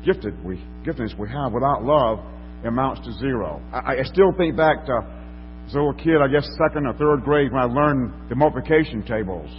gifted 0.03 0.44
we, 0.44 0.58
giftedness 0.86 1.17
we 1.17 1.29
have, 1.29 1.53
without 1.53 1.86
love, 1.86 2.20
it 2.65 2.67
amounts 2.67 3.08
to 3.08 3.13
zero. 3.13 3.62
I, 3.72 4.00
I 4.00 4.03
still 4.03 4.34
think 4.38 4.58
back 4.58 4.86
to 4.88 5.08
as 5.67 5.74
a 5.74 5.77
little 5.77 5.94
kid, 5.94 6.17
I 6.22 6.27
guess 6.27 6.46
second 6.67 6.86
or 6.86 6.96
third 6.96 7.24
grade, 7.24 7.53
when 7.53 7.62
I 7.62 7.65
learned 7.65 8.27
the 8.27 8.36
multiplication 8.36 9.03
tables. 9.03 9.50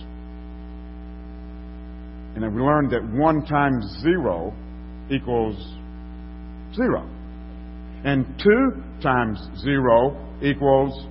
And 2.37 2.54
we 2.54 2.61
learned 2.61 2.90
that 2.90 3.02
one 3.02 3.47
times 3.47 3.82
zero 4.02 4.52
equals 5.11 5.56
zero. 6.76 7.08
And 8.04 8.26
two 8.44 8.82
times 9.02 9.40
zero 9.64 10.23
equals 10.42 11.06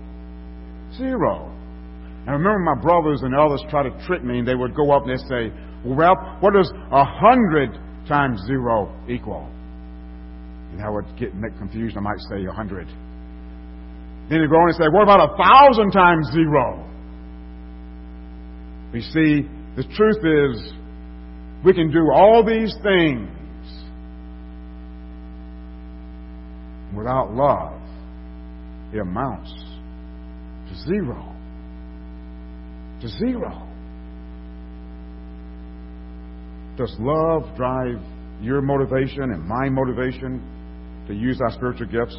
zero. 0.99 1.56
I 2.27 2.31
remember 2.31 2.59
my 2.59 2.75
brothers 2.81 3.21
and 3.23 3.33
others 3.33 3.63
try 3.69 3.83
to 3.83 4.05
trick 4.05 4.23
me, 4.23 4.39
and 4.39 4.47
they 4.47 4.55
would 4.55 4.75
go 4.75 4.91
up 4.91 5.03
and 5.05 5.11
they'd 5.11 5.27
say, 5.27 5.55
Well, 5.85 5.95
Ralph, 5.95 6.41
what 6.41 6.53
does 6.53 6.69
a 6.91 7.05
hundred 7.05 7.71
times 8.07 8.41
zero 8.45 8.93
equal? 9.07 9.49
And 10.73 10.81
I 10.81 10.89
would 10.89 11.05
get 11.17 11.31
confused. 11.57 11.95
I 11.95 12.01
might 12.01 12.19
say 12.29 12.45
a 12.45 12.51
hundred. 12.51 12.87
Then 14.29 14.41
they'd 14.41 14.49
go 14.49 14.57
on 14.57 14.67
and 14.67 14.75
say, 14.75 14.89
What 14.91 15.03
about 15.03 15.31
a 15.31 15.37
thousand 15.41 15.91
times 15.91 16.27
zero? 16.33 16.83
You 18.93 19.01
see, 19.01 19.47
the 19.77 19.83
truth 19.95 20.19
is, 20.25 20.73
we 21.63 21.73
can 21.73 21.91
do 21.91 22.11
all 22.13 22.43
these 22.45 22.73
things 22.83 23.29
without 26.95 27.33
love 27.33 27.79
it 28.93 28.99
amounts 28.99 29.53
to 30.69 30.75
zero. 30.89 31.36
To 33.01 33.07
zero. 33.07 33.67
Does 36.77 36.95
love 36.99 37.55
drive 37.55 38.01
your 38.41 38.61
motivation 38.61 39.23
and 39.23 39.43
my 39.43 39.69
motivation 39.69 40.41
to 41.07 41.13
use 41.13 41.39
our 41.41 41.51
spiritual 41.51 41.87
gifts? 41.87 42.17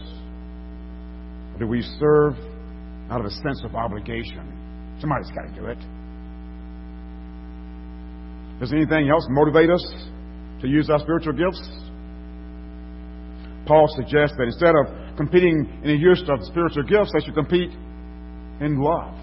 Or 1.54 1.58
do 1.60 1.66
we 1.66 1.82
serve 1.98 2.34
out 3.10 3.20
of 3.20 3.26
a 3.26 3.30
sense 3.30 3.62
of 3.64 3.74
obligation. 3.74 4.96
Somebody's 5.00 5.30
got 5.30 5.48
to 5.48 5.54
do 5.60 5.66
it. 5.66 5.78
Does 8.60 8.72
anything 8.72 9.08
else 9.08 9.24
motivate 9.30 9.70
us 9.70 9.84
to 10.60 10.68
use 10.68 10.90
our 10.90 10.98
spiritual 10.98 11.32
gifts? 11.32 11.62
Paul 13.66 13.86
suggests 13.96 14.36
that 14.36 14.44
instead 14.44 14.74
of 14.74 15.16
competing 15.16 15.80
in 15.82 15.88
the 15.88 15.96
use 15.96 16.22
of 16.28 16.40
spiritual 16.44 16.82
gifts, 16.82 17.12
they 17.12 17.24
should 17.24 17.34
compete 17.34 17.70
in 18.60 18.78
love. 18.78 19.14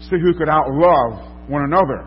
See 0.00 0.16
who 0.22 0.34
could 0.34 0.48
outlove 0.48 1.48
one 1.48 1.64
another. 1.64 2.06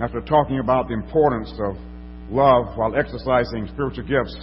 After 0.00 0.20
talking 0.20 0.58
about 0.58 0.88
the 0.88 0.94
importance 0.94 1.52
of 1.58 1.76
love 2.30 2.76
while 2.76 2.94
exercising 2.96 3.68
spiritual 3.72 4.04
gifts, 4.04 4.36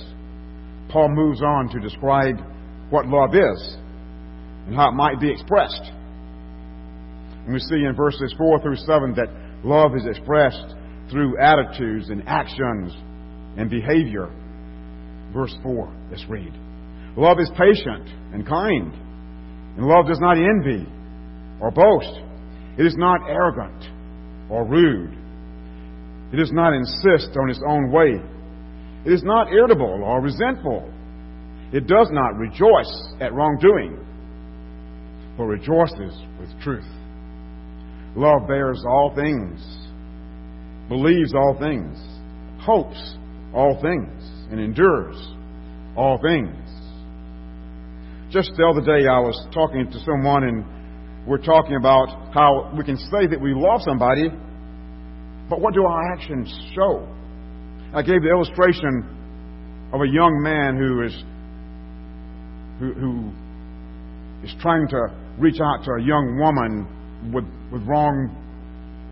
Paul 0.90 1.10
moves 1.10 1.42
on 1.42 1.70
to 1.70 1.80
describe 1.80 2.36
what 2.90 3.08
love 3.08 3.34
is 3.34 3.78
and 4.68 4.76
how 4.76 4.90
it 4.90 4.94
might 4.94 5.20
be 5.20 5.32
expressed. 5.32 5.92
And 7.46 7.54
we 7.54 7.60
see 7.60 7.84
in 7.84 7.96
verses 7.96 8.34
4 8.38 8.62
through 8.62 8.78
7 8.78 9.16
that 9.16 9.28
love 9.64 9.96
is 9.96 10.06
expressed 10.06 10.76
through 11.12 11.38
attitudes 11.40 12.10
and 12.10 12.24
actions 12.28 12.94
and 13.58 13.70
behavior. 13.70 14.30
Verse 15.34 15.56
4, 15.64 15.94
let's 16.10 16.26
read. 16.30 16.54
Love 17.18 17.40
is 17.40 17.52
patient 17.58 18.08
and 18.34 18.48
kind, 18.48 18.94
and 19.78 19.86
love 19.86 20.08
does 20.08 20.20
not 20.20 20.38
envy 20.38 20.88
or 21.60 21.72
boast. 21.72 22.22
It 22.78 22.86
is 22.86 22.96
not 22.98 23.22
arrogant 23.30 23.84
or 24.50 24.66
rude. 24.66 25.18
It 26.32 26.38
does 26.38 26.52
not 26.52 26.74
insist 26.74 27.38
on 27.38 27.50
its 27.50 27.62
own 27.68 27.92
way. 27.92 28.22
It 29.06 29.14
is 29.14 29.24
not 29.24 29.52
irritable 29.52 30.04
or 30.04 30.22
resentful. 30.22 30.92
It 31.72 31.88
does 31.88 32.10
not 32.12 32.36
rejoice 32.38 33.14
at 33.20 33.34
wrongdoing, 33.34 33.98
but 35.38 35.44
rejoices 35.46 36.14
with 36.40 36.50
truth. 36.62 36.86
Love 38.16 38.48
bears 38.48 38.84
all 38.88 39.12
things, 39.16 39.60
believes 40.88 41.34
all 41.34 41.58
things, 41.60 41.98
hopes 42.62 43.16
all 43.54 43.80
things, 43.82 44.24
and 44.52 44.60
endures 44.60 45.16
all 45.96 46.20
things. 46.22 46.63
Just 48.34 48.50
the 48.58 48.66
other 48.66 48.82
day, 48.82 49.06
I 49.06 49.20
was 49.22 49.38
talking 49.54 49.86
to 49.92 50.00
someone, 50.00 50.42
and 50.42 50.66
we're 51.28 51.38
talking 51.38 51.76
about 51.76 52.34
how 52.34 52.74
we 52.76 52.84
can 52.84 52.98
say 52.98 53.28
that 53.30 53.40
we 53.40 53.54
love 53.54 53.82
somebody, 53.86 54.28
but 55.48 55.62
what 55.62 55.76
do 55.76 55.86
our 55.86 56.14
actions 56.14 56.50
show? 56.74 57.08
I 57.94 58.02
gave 58.02 58.24
the 58.24 58.30
illustration 58.34 59.06
of 59.94 60.02
a 60.02 60.08
young 60.10 60.42
man 60.42 60.82
who 60.82 61.06
is 61.06 61.14
who, 62.80 62.94
who 62.98 63.30
is 64.44 64.56
trying 64.62 64.88
to 64.88 65.14
reach 65.38 65.62
out 65.62 65.86
to 65.86 65.92
a 65.92 66.02
young 66.02 66.40
woman 66.42 67.32
with, 67.32 67.46
with 67.72 67.88
wrong 67.88 68.34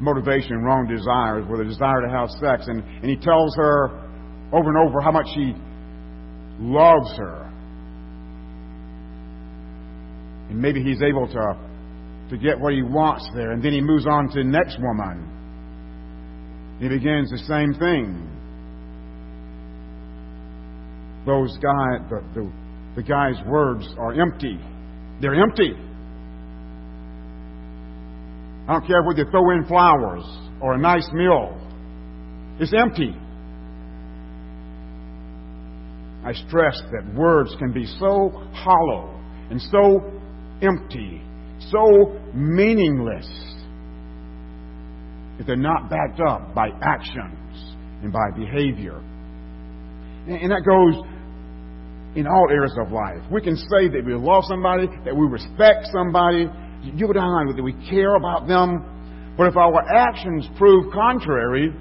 motivation, 0.01 0.63
wrong 0.63 0.87
desires, 0.89 1.45
with 1.47 1.61
a 1.61 1.65
desire 1.65 2.01
to 2.01 2.09
have 2.09 2.27
sex. 2.41 2.65
And, 2.65 2.81
and 2.81 3.05
he 3.05 3.17
tells 3.17 3.55
her 3.55 3.85
over 4.51 4.67
and 4.73 4.89
over 4.89 4.99
how 4.99 5.11
much 5.11 5.27
he 5.35 5.53
loves 6.57 7.15
her. 7.17 7.50
And 10.51 10.61
maybe 10.61 10.83
he's 10.83 11.01
able 11.01 11.27
to, 11.27 11.57
to 12.29 12.37
get 12.37 12.59
what 12.59 12.73
he 12.73 12.81
wants 12.81 13.25
there. 13.33 13.51
And 13.51 13.63
then 13.63 13.71
he 13.71 13.79
moves 13.79 14.05
on 14.05 14.27
to 14.27 14.43
the 14.43 14.43
next 14.43 14.77
woman. 14.81 15.25
He 16.77 16.89
begins 16.89 17.31
the 17.31 17.37
same 17.37 17.73
thing. 17.73 18.27
Those 21.25 21.57
guys, 21.59 22.01
the, 22.09 22.21
the, 22.35 22.51
the 22.97 23.03
guy's 23.03 23.41
words 23.47 23.87
are 23.97 24.11
empty. 24.19 24.59
They're 25.21 25.41
empty. 25.41 25.71
I 28.67 28.73
don't 28.73 28.85
care 28.85 29.03
whether 29.03 29.23
you 29.23 29.31
throw 29.31 29.51
in 29.51 29.65
flowers 29.67 30.23
or 30.61 30.73
a 30.73 30.77
nice 30.77 31.09
meal. 31.13 31.57
It's 32.59 32.73
empty. 32.73 33.15
I 36.25 36.33
stress 36.33 36.81
that 36.91 37.15
words 37.15 37.55
can 37.57 37.71
be 37.71 37.85
so 37.85 38.31
hollow 38.53 39.17
and 39.49 39.61
so 39.61 40.20
empty, 40.61 41.21
so 41.69 42.19
meaningless, 42.33 43.27
if 45.39 45.47
they're 45.47 45.55
not 45.55 45.89
backed 45.89 46.19
up 46.19 46.53
by 46.53 46.69
actions 46.81 47.75
and 48.03 48.11
by 48.11 48.29
behavior. 48.35 49.01
And 50.27 50.51
that 50.51 50.63
goes 50.65 51.01
in 52.15 52.27
all 52.27 52.47
areas 52.51 52.75
of 52.79 52.91
life. 52.91 53.23
We 53.31 53.41
can 53.41 53.55
say 53.55 53.87
that 53.89 54.03
we 54.05 54.13
love 54.13 54.43
somebody, 54.47 54.87
that 55.05 55.15
we 55.15 55.25
respect 55.27 55.87
somebody, 55.91 56.47
you 56.83 57.07
and 57.07 57.17
I, 57.17 57.55
that 57.55 57.63
we 57.63 57.73
care 57.89 58.15
about 58.15 58.47
them. 58.47 59.33
But 59.37 59.47
if 59.47 59.57
our 59.57 59.81
actions 59.89 60.47
prove 60.57 60.91
contrary, 60.93 61.73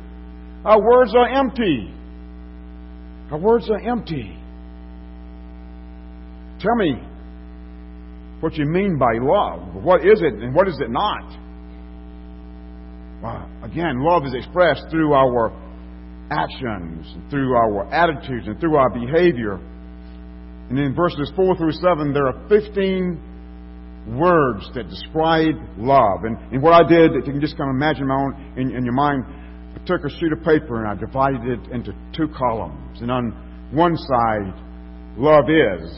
our 0.64 0.81
words 0.81 1.14
are 1.14 1.29
empty. 1.29 1.93
Our 3.31 3.38
words 3.38 3.69
are 3.71 3.81
empty. 3.81 4.37
Tell 6.61 6.77
me 6.77 7.10
what 8.40 8.55
you 8.57 8.66
mean 8.66 8.98
by 8.98 9.18
love. 9.20 9.85
What 9.85 10.00
is 10.00 10.20
it 10.20 10.35
and 10.35 10.55
what 10.55 10.68
is 10.68 10.79
it 10.81 10.90
not? 10.90 11.24
Well, 13.22 13.50
again, 13.62 14.00
love 14.00 14.24
is 14.24 14.35
expressed 14.35 14.85
through 14.90 15.12
our 15.12 15.53
actions, 16.31 17.07
through 17.31 17.55
our 17.55 17.92
attitudes, 17.92 18.46
and 18.46 18.59
through 18.61 18.76
our 18.76 18.88
behavior. 18.88 19.55
And 20.70 20.79
in 20.79 20.94
verses 20.94 21.31
4 21.37 21.57
through 21.57 21.72
7, 21.72 22.12
there 22.14 22.26
are 22.26 22.48
15 22.48 24.16
words 24.18 24.70
that 24.74 24.88
describe 24.88 25.57
love. 25.76 26.24
And, 26.24 26.38
and 26.53 26.62
what 26.62 26.72
I 26.72 26.88
did, 26.88 27.12
if 27.12 27.26
you 27.26 27.33
can 27.33 27.40
just 27.40 27.59
kind 27.59 27.68
of 27.68 27.76
imagine 27.76 28.07
my 28.07 28.14
own 28.14 28.55
in, 28.57 28.74
in 28.74 28.85
your 28.85 28.94
mind, 28.94 29.24
I 29.74 29.85
took 29.85 30.05
a 30.05 30.09
sheet 30.18 30.33
of 30.33 30.38
paper 30.42 30.85
and 30.85 30.88
I 30.88 30.94
divided 30.94 31.42
it 31.44 31.72
into 31.72 31.92
two 32.16 32.29
columns. 32.37 33.03
And 33.03 33.11
on 33.11 33.68
one 33.72 33.96
side, 33.96 34.55
love 35.18 35.44
is. 35.50 35.90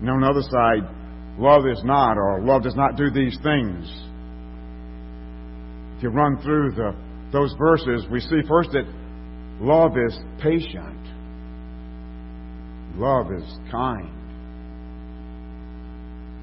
And 0.00 0.10
on 0.10 0.20
the 0.20 0.28
other 0.28 0.42
side, 0.42 0.97
love 1.38 1.66
is 1.66 1.80
not, 1.84 2.18
or 2.18 2.40
love 2.40 2.62
does 2.62 2.76
not 2.76 2.96
do 2.96 3.10
these 3.10 3.38
things. 3.42 3.88
If 5.96 6.02
you 6.02 6.10
run 6.10 6.38
through 6.42 6.72
the, 6.72 6.94
those 7.32 7.54
verses, 7.58 8.04
we 8.10 8.20
see 8.20 8.40
first 8.48 8.70
that 8.72 8.84
love 9.60 9.92
is 9.96 10.18
patient. 10.40 10.98
Love 12.96 13.26
is 13.32 13.44
kind. 13.70 14.10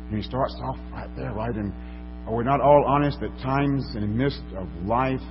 And 0.10 0.17
he 0.17 0.23
starts 0.23 0.55
off 0.63 0.77
right 0.91 1.10
there, 1.15 1.34
right? 1.34 1.55
And 1.55 1.73
are 2.27 2.36
we 2.36 2.43
not 2.43 2.62
all 2.62 2.86
honest 2.88 3.17
at 3.21 3.31
times 3.41 3.86
in 3.95 4.01
the 4.01 4.08
midst 4.08 4.43
of 4.58 4.67
life? 4.86 5.21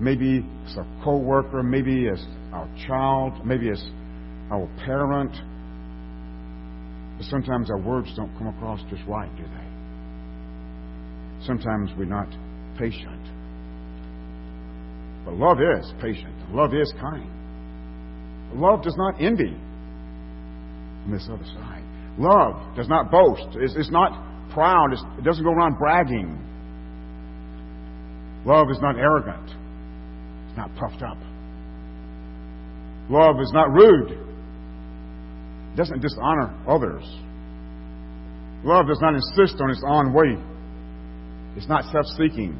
Maybe 0.00 0.44
as 0.66 0.76
a 0.76 0.86
co-worker, 1.04 1.62
maybe 1.62 2.08
as 2.08 2.24
our 2.52 2.68
child, 2.86 3.46
maybe 3.46 3.70
as 3.70 3.82
our 4.50 4.68
parent. 4.84 5.32
But 7.22 7.30
sometimes 7.30 7.70
our 7.70 7.78
words 7.78 8.12
don't 8.16 8.36
come 8.36 8.48
across 8.48 8.80
just 8.90 9.02
right, 9.06 9.30
do 9.36 9.44
they? 9.44 9.68
Sometimes 11.46 11.92
we're 11.96 12.04
not 12.04 12.26
patient. 12.76 13.22
But 15.24 15.34
love 15.34 15.58
is 15.60 15.92
patient. 16.00 16.34
Love 16.50 16.74
is 16.74 16.92
kind. 17.00 17.30
Love 18.60 18.82
does 18.82 18.96
not 18.96 19.20
envy 19.20 19.54
on 21.04 21.12
this 21.12 21.28
other 21.30 21.44
side. 21.44 21.84
Love 22.18 22.74
does 22.74 22.88
not 22.88 23.12
boast. 23.12 23.54
It's, 23.54 23.74
it's 23.76 23.92
not 23.92 24.50
proud. 24.50 24.92
It's, 24.92 25.04
it 25.16 25.22
doesn't 25.22 25.44
go 25.44 25.52
around 25.52 25.78
bragging. 25.78 26.36
Love 28.44 28.68
is 28.68 28.78
not 28.82 28.96
arrogant. 28.98 29.48
It's 30.48 30.56
not 30.56 30.74
puffed 30.74 31.04
up. 31.04 31.18
Love 33.08 33.36
is 33.40 33.52
not 33.54 33.70
rude. 33.70 34.21
Doesn't 35.76 36.00
dishonor 36.00 36.54
others. 36.68 37.04
Love 38.64 38.86
does 38.86 38.98
not 39.00 39.14
insist 39.14 39.60
on 39.60 39.70
its 39.70 39.82
own 39.86 40.12
way. 40.12 40.36
It's 41.56 41.68
not 41.68 41.84
self 41.90 42.06
seeking. 42.18 42.56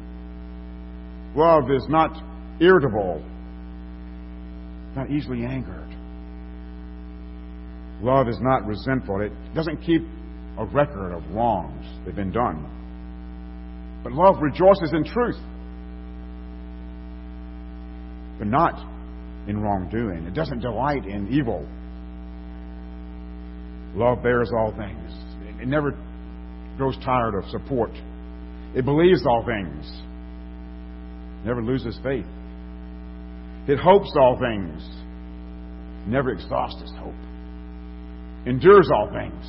Love 1.35 1.71
is 1.71 1.85
not 1.89 2.11
irritable, 2.59 3.23
not 4.95 5.09
easily 5.09 5.45
angered. 5.45 5.89
Love 8.01 8.27
is 8.27 8.37
not 8.41 8.65
resentful. 8.65 9.21
It 9.21 9.31
doesn't 9.55 9.77
keep 9.77 10.01
a 10.57 10.65
record 10.65 11.13
of 11.13 11.23
wrongs 11.31 11.85
that 11.99 12.07
have 12.07 12.15
been 12.15 12.31
done. 12.31 12.69
But 14.03 14.11
love 14.11 14.41
rejoices 14.41 14.91
in 14.91 15.05
truth, 15.05 15.39
but 18.37 18.47
not 18.47 18.75
in 19.47 19.61
wrongdoing. 19.61 20.25
It 20.25 20.33
doesn't 20.33 20.59
delight 20.59 21.05
in 21.05 21.29
evil. 21.31 21.67
Love 23.95 24.23
bears 24.23 24.51
all 24.55 24.73
things. 24.75 25.11
It 25.61 25.67
never 25.67 25.97
grows 26.77 26.97
tired 27.03 27.35
of 27.35 27.49
support. 27.49 27.91
It 28.75 28.85
believes 28.85 29.25
all 29.25 29.45
things. 29.45 29.89
Never 31.45 31.63
loses 31.63 31.97
faith. 32.03 32.25
It 33.67 33.77
hopes 33.77 34.11
all 34.19 34.37
things. 34.39 34.83
Never 36.07 36.31
exhausts 36.31 36.81
its 36.81 36.91
hope. 36.97 37.13
endures 38.45 38.89
all 38.93 39.09
things, 39.13 39.45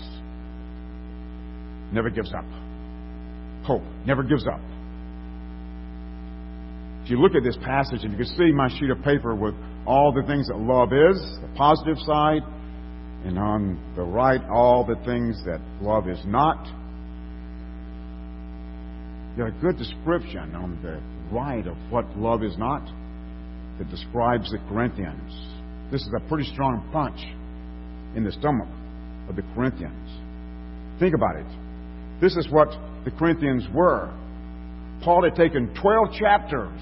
never 1.93 2.11
gives 2.11 2.33
up. 2.33 2.45
Hope 3.65 3.83
never 4.07 4.23
gives 4.23 4.47
up. 4.47 4.61
If 7.05 7.11
you 7.11 7.21
look 7.21 7.35
at 7.35 7.43
this 7.43 7.57
passage 7.65 8.03
and 8.03 8.13
you 8.13 8.19
can 8.19 8.37
see 8.37 8.53
my 8.53 8.69
sheet 8.79 8.91
of 8.91 9.03
paper 9.03 9.35
with 9.35 9.55
all 9.87 10.13
the 10.13 10.23
things 10.27 10.49
that 10.49 10.59
love 10.59 10.93
is, 10.93 11.21
the 11.43 11.49
positive 11.57 11.99
side, 11.99 12.43
and 13.25 13.39
on 13.39 13.79
the 13.97 14.03
right, 14.03 14.41
all 14.51 14.85
the 14.85 14.97
things 15.05 15.43
that 15.47 15.61
love 15.81 16.09
is 16.09 16.21
not. 16.27 16.63
Got 19.37 19.49
a 19.49 19.59
good 19.61 19.79
description 19.79 20.55
on 20.55 20.79
the 20.83 21.01
right 21.35 21.67
of 21.67 21.77
what 21.91 22.05
love 22.17 22.43
is 22.43 22.57
not 22.59 22.83
that 23.79 23.91
describes 23.91 24.51
the 24.51 24.59
Corinthians. 24.69 25.33
This 25.91 26.03
is 26.03 26.11
a 26.17 26.29
pretty 26.29 26.45
strong 26.53 26.89
punch 26.93 27.19
in 28.15 28.25
the 28.25 28.33
stomach 28.33 28.69
of 29.29 29.37
the 29.37 29.43
Corinthians. 29.55 30.11
Think 31.01 31.15
about 31.15 31.37
it. 31.37 31.47
This 32.21 32.37
is 32.37 32.47
what 32.51 32.69
the 33.05 33.11
Corinthians 33.11 33.67
were. 33.75 34.13
Paul 35.03 35.25
had 35.25 35.35
taken 35.35 35.75
12 35.81 36.13
chapters, 36.19 36.81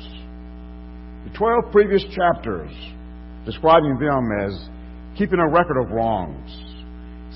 the 1.25 1.37
12 1.37 1.73
previous 1.73 2.05
chapters, 2.15 2.71
describing 3.47 3.99
them 3.99 4.29
as 4.45 4.69
keeping 5.17 5.39
a 5.39 5.49
record 5.49 5.81
of 5.81 5.91
wrongs, 5.91 6.51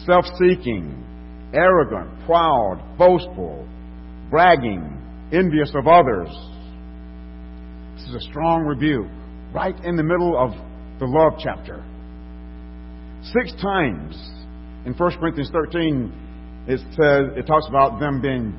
self 0.07 0.25
seeking, 0.39 1.05
arrogant, 1.53 2.11
proud, 2.27 2.83
boastful, 2.99 3.67
bragging, 4.31 5.03
envious 5.33 5.71
of 5.75 5.87
others. 5.87 6.29
This 7.97 8.09
is 8.09 8.15
a 8.15 8.31
strong 8.31 8.65
rebuke 8.65 9.11
right 9.55 9.77
in 9.85 9.97
the 9.97 10.03
middle 10.03 10.37
of 10.37 10.51
the 10.99 11.07
love 11.07 11.41
chapter. 11.43 11.85
Six 13.23 13.53
times 13.61 14.17
in 14.85 14.95
1 14.95 15.19
Corinthians 15.19 15.51
13, 15.51 16.13
it 16.69 16.81
says 16.91 17.37
it 17.37 17.47
talks 17.47 17.67
about 17.69 17.99
them 18.01 18.21
being 18.21 18.55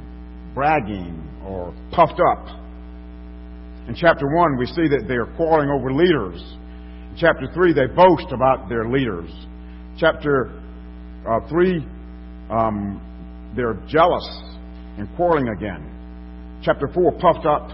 bragging 0.53 1.23
or 1.45 1.73
puffed 1.91 2.19
up. 2.33 2.47
In 3.87 3.95
chapter 3.95 4.25
1, 4.27 4.57
we 4.57 4.65
see 4.65 4.87
that 4.89 5.05
they're 5.07 5.27
quarreling 5.37 5.69
over 5.69 5.93
leaders. 5.93 6.43
Chapter 7.19 7.47
3, 7.51 7.73
they 7.73 7.87
boast 7.87 8.31
about 8.31 8.69
their 8.69 8.87
leaders. 8.87 9.31
Chapter 9.97 10.51
uh, 11.27 11.39
3, 11.49 11.85
um, 12.51 13.53
they're 13.55 13.81
jealous 13.89 14.27
and 14.99 15.09
quarreling 15.15 15.47
again. 15.49 16.61
Chapter 16.63 16.87
4, 16.93 17.11
puffed 17.13 17.47
up. 17.47 17.69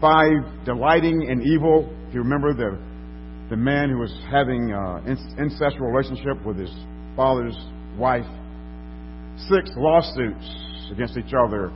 5, 0.00 0.64
delighting 0.64 1.22
in 1.22 1.42
evil. 1.42 1.90
If 2.08 2.14
you 2.14 2.20
remember 2.20 2.54
the, 2.54 2.78
the 3.50 3.56
man 3.56 3.90
who 3.90 3.98
was 3.98 4.14
having 4.30 4.70
an 4.70 4.76
uh, 4.76 5.42
incestual 5.42 5.92
relationship 5.92 6.44
with 6.46 6.56
his 6.56 6.70
father's 7.16 7.56
wife. 7.98 8.26
6, 9.48 9.70
lawsuits 9.76 10.92
against 10.92 11.16
each 11.16 11.34
other 11.34 11.72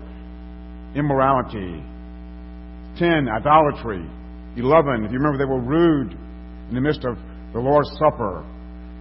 immorality. 0.94 1.82
10, 2.98 3.28
idolatry. 3.28 4.08
11, 4.56 5.04
if 5.04 5.10
you 5.10 5.18
remember, 5.18 5.38
they 5.38 5.44
were 5.44 5.60
rude 5.60 6.16
in 6.68 6.74
the 6.74 6.80
midst 6.80 7.04
of 7.04 7.16
the 7.52 7.58
Lord's 7.58 7.90
Supper. 7.98 8.44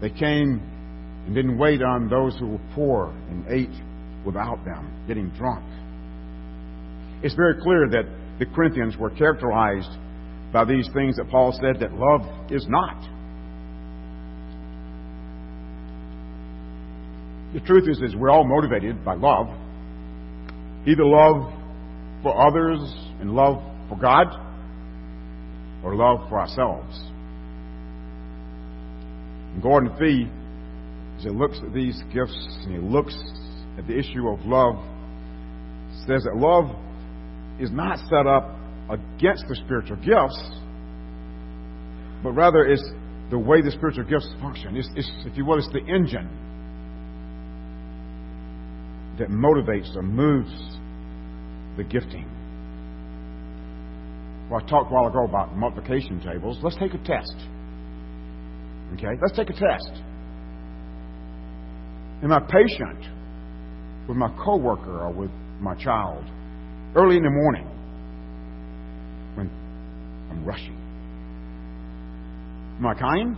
They 0.01 0.09
came 0.09 0.61
and 1.25 1.35
didn't 1.35 1.57
wait 1.57 1.81
on 1.81 2.07
those 2.07 2.37
who 2.39 2.47
were 2.47 2.61
poor 2.73 3.13
and 3.29 3.45
ate 3.49 3.75
without 4.25 4.63
them, 4.63 4.91
getting 5.07 5.29
drunk. 5.31 5.65
It's 7.23 7.35
very 7.35 7.59
clear 7.61 7.87
that 7.89 8.05
the 8.39 8.45
Corinthians 8.45 8.95
were 8.97 9.09
characterized 9.09 9.89
by 10.53 10.63
these 10.65 10.87
things 10.93 11.17
that 11.17 11.29
Paul 11.29 11.51
said 11.51 11.81
that 11.81 11.91
love 11.93 12.51
is 12.51 12.65
not. 12.69 13.01
The 17.53 17.59
truth 17.61 17.89
is, 17.89 18.01
is 18.01 18.15
we're 18.15 18.29
all 18.29 18.47
motivated 18.47 19.03
by 19.03 19.15
love. 19.15 19.47
Either 20.85 21.03
love 21.03 21.51
for 22.21 22.47
others 22.47 22.79
and 23.19 23.31
love 23.31 23.61
for 23.89 23.97
God 23.97 24.27
or 25.83 25.95
love 25.95 26.29
for 26.29 26.39
ourselves. 26.39 26.99
Gordon 29.61 29.95
Fee, 29.97 30.27
as 31.17 31.23
he 31.23 31.29
looks 31.29 31.59
at 31.65 31.73
these 31.73 32.01
gifts 32.13 32.37
and 32.63 32.71
he 32.71 32.77
looks 32.77 33.15
at 33.77 33.87
the 33.87 33.97
issue 33.97 34.27
of 34.27 34.45
love, 34.45 34.75
says 36.05 36.23
that 36.23 36.35
love 36.35 36.75
is 37.59 37.71
not 37.71 37.99
set 38.09 38.27
up 38.27 38.55
against 38.89 39.45
the 39.49 39.55
spiritual 39.55 39.97
gifts, 39.97 40.39
but 42.23 42.31
rather 42.31 42.65
it's 42.65 42.83
the 43.29 43.37
way 43.37 43.61
the 43.61 43.71
spiritual 43.71 44.03
gifts 44.03 44.29
function. 44.41 44.77
It's, 44.77 44.89
it's, 44.95 45.11
if 45.25 45.35
you 45.35 45.45
will, 45.45 45.57
it's 45.57 45.69
the 45.73 45.79
engine 45.79 46.29
that 49.19 49.29
motivates 49.29 49.95
or 49.95 50.03
moves 50.03 50.53
the 51.77 51.83
gifting. 51.83 52.25
Well, 54.49 54.61
I 54.63 54.69
talked 54.69 54.91
a 54.91 54.93
while 54.93 55.07
ago 55.07 55.25
about 55.25 55.57
multiplication 55.57 56.21
tables. 56.21 56.59
Let's 56.61 56.77
take 56.77 56.93
a 56.93 56.99
test. 56.99 57.35
Okay? 58.93 59.19
Let's 59.21 59.35
take 59.35 59.49
a 59.49 59.53
test. 59.53 60.01
Am 62.23 62.31
I 62.31 62.39
patient 62.39 63.05
with 64.07 64.17
my 64.17 64.29
coworker 64.43 65.01
or 65.01 65.11
with 65.11 65.31
my 65.59 65.75
child 65.75 66.23
early 66.95 67.17
in 67.17 67.23
the 67.23 67.29
morning 67.29 67.67
when 69.35 69.49
I'm 70.31 70.45
rushing? 70.45 70.75
Am 72.79 72.85
I 72.85 72.93
kind? 72.93 73.35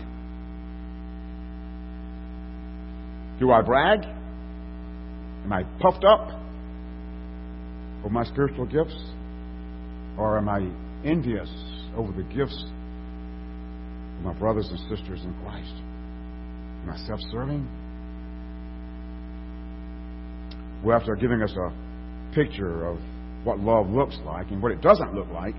Do 3.39 3.51
I 3.51 3.61
brag? 3.61 4.05
Am 5.45 5.53
I 5.53 5.63
puffed 5.81 6.05
up 6.05 6.29
over 7.99 8.09
my 8.09 8.23
spiritual 8.25 8.65
gifts? 8.65 8.97
Or 10.17 10.37
am 10.37 10.49
I 10.49 10.69
envious 11.05 11.49
over 11.95 12.11
the 12.11 12.23
gifts 12.23 12.65
my 14.21 14.33
brothers 14.33 14.67
and 14.69 14.79
sisters 14.89 15.21
in 15.23 15.33
Christ? 15.43 15.73
Am 16.83 16.89
I 16.89 16.97
self 17.07 17.19
serving? 17.31 17.67
Well, 20.83 20.97
after 20.97 21.15
giving 21.15 21.41
us 21.41 21.53
a 21.55 22.33
picture 22.33 22.87
of 22.87 22.99
what 23.43 23.59
love 23.59 23.89
looks 23.89 24.17
like 24.25 24.51
and 24.51 24.61
what 24.61 24.71
it 24.71 24.81
doesn't 24.81 25.13
look 25.13 25.27
like, 25.29 25.55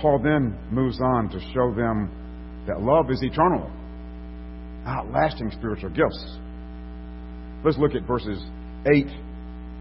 Paul 0.00 0.20
then 0.22 0.56
moves 0.70 1.00
on 1.00 1.28
to 1.30 1.40
show 1.52 1.74
them 1.74 2.10
that 2.66 2.80
love 2.80 3.10
is 3.10 3.22
eternal, 3.22 3.70
outlasting 4.86 5.50
spiritual 5.52 5.90
gifts. 5.90 6.38
Let's 7.64 7.78
look 7.78 7.94
at 7.94 8.06
verses 8.06 8.42
8 8.92 9.06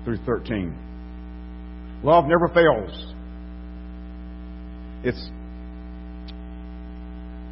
through 0.04 0.18
13. 0.26 2.02
Love 2.04 2.26
never 2.26 2.48
fails. 2.54 3.14
It's 5.04 5.30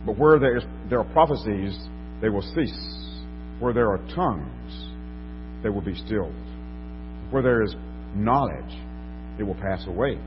but 0.05 0.17
where 0.17 0.39
there, 0.39 0.57
is, 0.57 0.63
there 0.89 0.99
are 0.99 1.13
prophecies, 1.13 1.77
they 2.21 2.29
will 2.29 2.41
cease. 2.55 2.95
Where 3.59 3.73
there 3.73 3.89
are 3.89 3.97
tongues, 4.15 4.89
they 5.63 5.69
will 5.69 5.81
be 5.81 5.95
stilled. 5.95 6.33
Where 7.31 7.43
there 7.43 7.61
is 7.63 7.75
knowledge, 8.15 8.73
it 9.37 9.43
will 9.43 9.55
pass 9.55 9.85
away. 9.87 10.17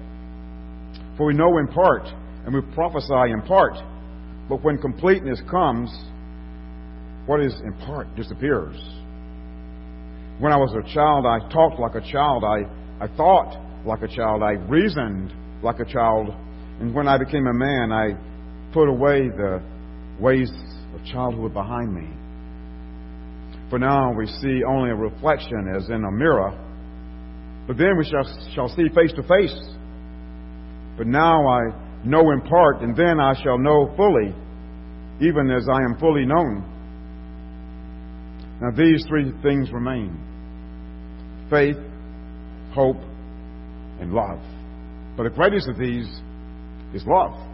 For 1.17 1.27
we 1.27 1.35
know 1.35 1.59
in 1.59 1.69
part, 1.69 2.07
and 2.45 2.55
we 2.55 2.61
prophesy 2.75 3.33
in 3.33 3.43
part, 3.43 3.75
but 4.49 4.63
when 4.63 4.79
completeness 4.79 5.41
comes, 5.51 5.91
what 7.27 7.41
is 7.41 7.55
in 7.65 7.73
part 7.87 8.15
disappears. 8.17 8.77
When 10.39 10.53
I 10.53 10.57
was 10.57 10.75
a 10.75 10.95
child, 10.95 11.25
I 11.25 11.39
talked 11.53 11.79
like 11.79 11.95
a 11.95 12.13
child. 12.13 12.43
I, 12.45 12.65
I 13.03 13.07
thought 13.17 13.57
like 13.87 14.03
a 14.03 14.09
child. 14.09 14.43
I 14.43 14.53
reasoned 14.53 15.33
like 15.63 15.79
a 15.79 15.85
child. 15.85 16.29
And 16.81 16.93
when 16.95 17.07
I 17.07 17.19
became 17.19 17.47
a 17.47 17.55
man, 17.55 17.93
I 17.93 18.17
put 18.73 18.89
away 18.89 19.29
the 19.29 19.63
ways 20.21 20.51
of 20.95 21.05
childhood 21.05 21.53
behind 21.53 21.95
me. 21.95 22.09
For 23.71 23.79
now 23.79 24.13
we 24.13 24.27
see 24.27 24.63
only 24.69 24.91
a 24.91 24.95
reflection 24.95 25.73
as 25.75 25.89
in 25.89 26.05
a 26.05 26.11
mirror, 26.11 26.53
but 27.67 27.79
then 27.79 27.97
we 27.97 28.05
shall, 28.05 28.25
shall 28.55 28.69
see 28.69 28.89
face 28.95 29.13
to 29.15 29.23
face. 29.23 29.57
But 30.97 31.07
now 31.07 31.47
I 31.47 31.61
know 32.05 32.33
in 32.33 32.43
part, 32.43 32.83
and 32.83 32.97
then 32.97 33.19
I 33.19 33.35
shall 33.43 33.59
know 33.59 33.93
fully, 33.97 34.35
even 35.21 35.51
as 35.51 35.67
I 35.73 35.83
am 35.83 35.97
fully 35.99 36.27
known. 36.27 36.69
Now 38.61 38.71
these 38.77 39.05
three 39.09 39.33
things 39.43 39.73
remain 39.73 40.19
faith, 41.49 41.77
hope, 42.75 42.97
and 44.01 44.13
love. 44.13 44.41
But 45.17 45.25
the 45.25 45.31
greatest 45.31 45.69
of 45.69 45.79
these 45.79 46.07
is 46.95 47.05
love. 47.07 47.52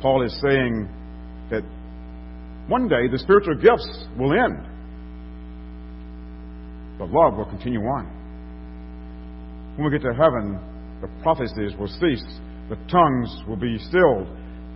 Paul 0.00 0.22
is 0.24 0.32
saying 0.40 0.88
that 1.50 1.62
one 2.68 2.88
day 2.88 3.08
the 3.10 3.18
spiritual 3.18 3.54
gifts 3.56 4.06
will 4.18 4.32
end, 4.32 4.64
but 6.98 7.08
love 7.10 7.36
will 7.36 7.48
continue 7.48 7.80
on. 7.80 8.06
When 9.76 9.90
we 9.90 9.98
get 9.98 10.04
to 10.06 10.14
heaven, 10.14 10.58
the 11.00 11.08
prophecies 11.22 11.72
will 11.78 11.88
cease, 11.88 12.24
the 12.68 12.76
tongues 12.90 13.42
will 13.48 13.56
be 13.56 13.78
stilled, 13.78 14.28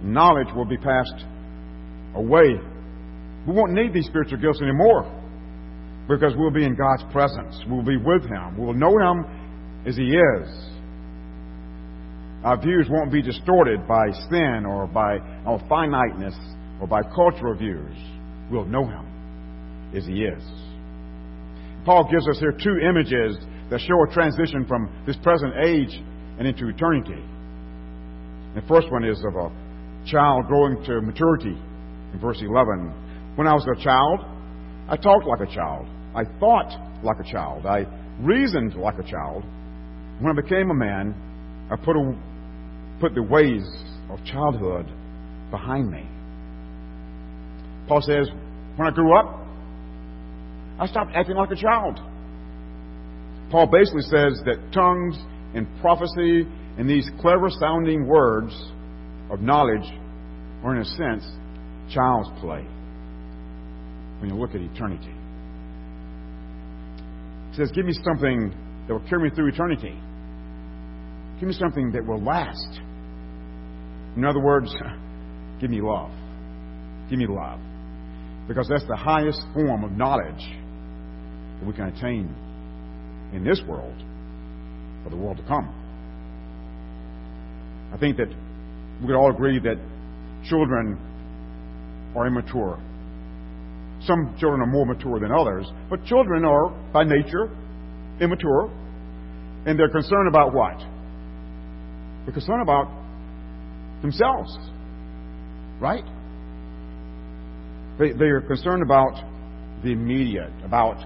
knowledge 0.02 0.48
will 0.54 0.64
be 0.64 0.76
passed 0.76 1.24
away, 2.14 2.58
We 3.46 3.52
won't 3.52 3.72
need 3.72 3.92
these 3.92 4.06
spiritual 4.06 4.38
gifts 4.38 4.62
anymore 4.62 5.04
because 6.08 6.32
we'll 6.37 6.50
be 6.50 6.64
in 6.64 6.74
God's 6.76 7.04
presence. 7.12 7.60
We'll 7.68 7.84
be 7.84 7.96
with 7.96 8.22
Him. 8.22 8.56
We'll 8.56 8.74
know 8.74 8.96
Him 8.98 9.24
as 9.87 9.96
He 9.96 10.16
is. 10.16 10.73
Our 12.44 12.61
views 12.61 12.87
won't 12.90 13.11
be 13.11 13.22
distorted 13.22 13.88
by 13.88 14.11
sin 14.28 14.66
or 14.66 14.87
by 14.87 15.18
our 15.46 15.59
finiteness 15.68 16.35
or 16.78 16.87
by 16.87 17.00
cultural 17.02 17.57
views. 17.57 17.96
We'll 18.50 18.66
know 18.66 18.85
Him 18.85 19.92
as 19.96 20.04
He 20.04 20.24
is. 20.24 20.42
Paul 21.87 22.09
gives 22.11 22.28
us 22.28 22.38
here 22.38 22.52
two 22.52 22.78
images 22.78 23.37
that 23.70 23.80
show 23.80 23.96
a 24.02 24.12
transition 24.12 24.66
from 24.66 24.90
this 25.07 25.16
present 25.22 25.54
age 25.64 26.00
and 26.38 26.46
into 26.46 26.68
eternity. 26.68 27.22
The 28.54 28.62
first 28.68 28.90
one 28.92 29.04
is 29.04 29.18
of 29.26 29.37
a 29.37 29.50
child 30.07 30.46
growing 30.46 30.85
to 30.85 31.00
maturity 31.00 31.57
in 32.12 32.18
verse 32.20 32.42
11. 32.42 33.35
When 33.37 33.46
I 33.46 33.54
was 33.54 33.66
a 33.66 33.83
child, 33.83 34.20
I 34.88 34.96
talked 34.96 35.26
like 35.26 35.40
a 35.40 35.52
child. 35.52 35.87
I 36.14 36.24
thought 36.38 36.70
like 37.02 37.18
a 37.20 37.33
child. 37.33 37.66
I 37.66 37.87
reasoned 38.20 38.74
like 38.74 38.98
a 38.98 39.02
child. 39.02 39.44
When 40.20 40.30
I 40.30 40.40
became 40.40 40.70
a 40.70 40.74
man, 40.74 41.14
I 41.70 41.76
put, 41.76 41.96
a, 41.96 42.14
put 43.04 43.14
the 43.14 43.22
ways 43.22 43.62
of 44.08 44.18
childhood 44.24 44.86
behind 45.50 45.90
me. 45.90 46.08
Paul 47.86 48.00
says, 48.00 48.30
when 48.76 48.88
I 48.88 48.90
grew 48.92 49.14
up, 49.14 49.46
I 50.80 50.86
stopped 50.86 51.10
acting 51.14 51.36
like 51.36 51.50
a 51.50 51.56
child. 51.56 52.00
Paul 53.50 53.66
basically 53.66 54.04
says 54.04 54.40
that 54.46 54.56
tongues 54.72 55.18
and 55.54 55.66
prophecy 55.82 56.48
and 56.78 56.88
these 56.88 57.06
clever 57.20 57.50
sounding 57.50 58.06
words 58.06 58.54
of 59.30 59.40
knowledge 59.40 59.84
are, 60.64 60.74
in 60.74 60.80
a 60.80 60.84
sense, 60.86 61.24
child's 61.92 62.30
play 62.40 62.64
when 64.18 64.30
you 64.30 64.34
look 64.34 64.54
at 64.54 64.62
eternity. 64.62 65.12
He 67.50 67.56
says, 67.58 67.70
Give 67.74 67.84
me 67.84 67.92
something 68.02 68.48
that 68.88 68.94
will 68.94 69.06
carry 69.10 69.28
me 69.28 69.36
through 69.36 69.48
eternity. 69.48 69.94
Give 71.38 71.48
me 71.48 71.54
something 71.54 71.92
that 71.92 72.06
will 72.06 72.22
last. 72.24 72.80
In 74.16 74.24
other 74.24 74.40
words, 74.40 74.74
give 75.61 75.70
me 75.70 75.81
love. 75.81 76.11
Give 77.11 77.18
me 77.18 77.27
love. 77.29 77.61
Because 78.46 78.68
that's 78.68 78.87
the 78.87 78.96
highest 78.96 79.40
form 79.53 79.85
of 79.85 79.92
knowledge 79.92 80.42
that 81.59 81.66
we 81.66 81.72
can 81.72 81.88
attain 81.88 82.35
in 83.33 83.44
this 83.44 83.61
world 83.66 83.96
for 85.03 85.11
the 85.11 85.16
world 85.16 85.37
to 85.38 85.42
come. 85.44 85.68
I 87.92 87.98
think 87.98 88.16
that 88.18 88.29
we 89.00 89.07
could 89.07 89.16
all 89.16 89.31
agree 89.31 89.59
that 89.61 89.77
children 90.48 90.98
are 92.14 92.27
immature. 92.27 92.79
Some 94.03 94.37
children 94.38 94.61
are 94.61 94.66
more 94.66 94.87
mature 94.87 95.18
than 95.18 95.33
others, 95.33 95.66
but 95.88 96.05
children 96.05 96.44
are, 96.44 96.68
by 96.92 97.05
nature, 97.05 97.48
immature, 98.20 98.70
and 99.66 99.79
they're 99.79 99.88
concerned 99.88 100.29
about 100.29 100.53
what? 100.53 100.79
They're 102.24 102.35
concerned 102.35 102.62
about 102.62 103.03
themselves, 104.02 104.57
right? 105.80 106.04
They, 107.98 108.12
they 108.12 108.26
are 108.26 108.40
concerned 108.40 108.83
about 108.83 109.14
the 109.83 109.92
immediate, 109.92 110.52
about 110.64 110.96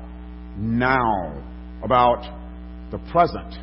now, 0.56 1.42
about 1.82 2.22
the 2.90 2.98
present. 3.10 3.54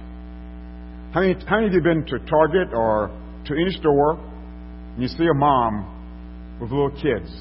How 1.14 1.22
many, 1.22 1.34
how 1.48 1.56
many 1.56 1.68
of 1.68 1.74
you 1.74 1.80
have 1.80 1.84
been 1.84 2.06
to 2.06 2.20
Target 2.26 2.74
or 2.74 3.10
to 3.46 3.54
any 3.54 3.72
store 3.72 4.20
and 4.94 5.02
you 5.02 5.08
see 5.08 5.26
a 5.26 5.34
mom 5.34 6.58
with 6.62 6.72
little 6.72 6.92
kids? 6.92 7.32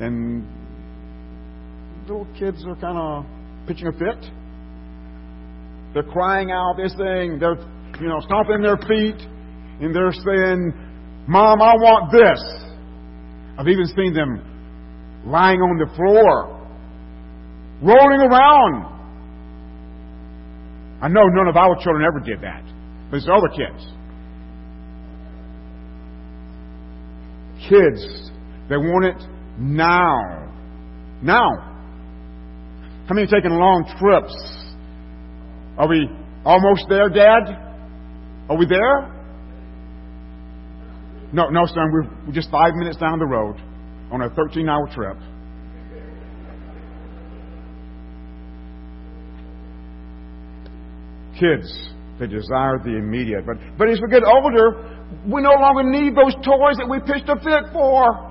And 0.00 0.46
little 2.02 2.26
kids 2.38 2.64
are 2.66 2.76
kind 2.76 2.98
of 2.98 3.26
pitching 3.66 3.86
a 3.86 3.92
fit. 3.92 4.24
They're 5.94 6.02
crying 6.02 6.50
out, 6.50 6.74
they're 6.76 6.88
saying, 6.88 7.38
they're, 7.38 7.58
you 8.00 8.08
know, 8.08 8.20
stomping 8.20 8.62
their 8.62 8.76
feet, 8.76 9.16
and 9.80 9.94
they're 9.94 10.12
saying, 10.12 10.72
Mom, 11.28 11.60
I 11.62 11.74
want 11.74 12.10
this. 12.10 12.40
I've 13.58 13.68
even 13.68 13.86
seen 13.86 14.14
them 14.14 14.42
lying 15.26 15.60
on 15.60 15.78
the 15.78 15.94
floor 15.94 16.58
rolling 17.82 18.20
around. 18.20 18.98
I 21.00 21.08
know 21.08 21.22
none 21.26 21.48
of 21.48 21.56
our 21.56 21.76
children 21.82 22.04
ever 22.04 22.20
did 22.20 22.40
that, 22.40 22.64
but 23.10 23.18
it's 23.18 23.28
other 23.28 23.48
kids. 23.54 23.86
Kids, 27.68 28.30
they 28.68 28.76
want 28.76 29.04
it 29.04 29.28
now. 29.58 30.52
Now. 31.22 31.68
How 33.06 33.14
many 33.14 33.26
are 33.26 33.30
taking 33.30 33.50
long 33.50 33.84
trips? 33.98 34.34
Are 35.78 35.88
we 35.88 36.08
almost 36.44 36.86
there, 36.88 37.08
Dad? 37.08 37.56
Are 38.48 38.56
we 38.56 38.66
there? 38.66 39.17
No, 41.32 41.48
no, 41.50 41.66
son, 41.66 41.92
we're, 41.92 42.32
just 42.32 42.50
five 42.50 42.74
minutes 42.74 42.96
down 42.96 43.18
the 43.18 43.26
road 43.26 43.56
on 44.10 44.22
a 44.22 44.30
13 44.30 44.68
hour 44.68 44.88
trip. 44.92 45.16
kids, 51.38 51.70
they 52.18 52.26
desire 52.26 52.78
the 52.82 52.96
immediate. 52.98 53.46
But, 53.46 53.56
but 53.78 53.88
as 53.88 54.00
we 54.02 54.08
get 54.10 54.24
older, 54.24 54.98
we 55.24 55.40
no 55.40 55.54
longer 55.54 55.84
need 55.84 56.14
those 56.14 56.34
toys 56.44 56.76
that 56.78 56.88
we 56.90 56.98
pitched 57.00 57.28
a 57.28 57.36
fit 57.36 57.72
for. 57.72 58.26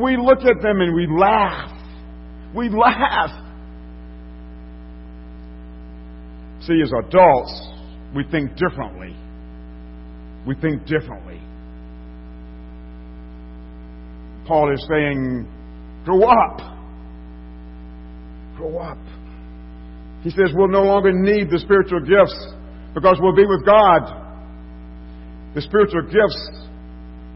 We 0.00 0.16
look 0.16 0.40
at 0.40 0.62
them 0.62 0.80
and 0.80 0.94
we 0.94 1.06
laugh. 1.06 1.72
We 2.54 2.68
laugh. 2.70 3.30
See, 6.62 6.80
as 6.82 6.92
adults, 6.92 7.68
we 8.14 8.24
think 8.30 8.56
differently. 8.56 9.14
We 10.46 10.54
think 10.54 10.86
differently. 10.86 11.40
Paul 14.46 14.72
is 14.72 14.86
saying, 14.88 15.46
grow 16.04 16.22
up. 16.22 16.58
Grow 18.56 18.78
up. 18.78 18.98
He 20.22 20.30
says 20.30 20.50
we'll 20.54 20.68
no 20.68 20.82
longer 20.82 21.12
need 21.12 21.50
the 21.50 21.58
spiritual 21.58 22.00
gifts 22.00 22.54
because 22.94 23.18
we'll 23.20 23.36
be 23.36 23.46
with 23.46 23.64
God. 23.64 24.24
The 25.54 25.62
spiritual 25.62 26.02
gifts 26.02 26.50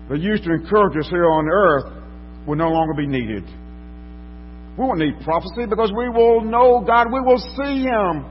that 0.08 0.18
used 0.18 0.44
to 0.44 0.52
encourage 0.52 0.96
us 0.98 1.08
here 1.08 1.30
on 1.30 1.48
earth 1.48 1.92
will 2.46 2.56
no 2.56 2.68
longer 2.68 2.94
be 2.94 3.06
needed. 3.06 3.44
We 4.76 4.84
won't 4.84 4.98
need 4.98 5.20
prophecy 5.22 5.66
because 5.68 5.92
we 5.96 6.08
will 6.08 6.42
know 6.42 6.82
God. 6.86 7.08
We 7.12 7.20
will 7.20 7.38
see 7.38 7.82
Him. 7.82 8.24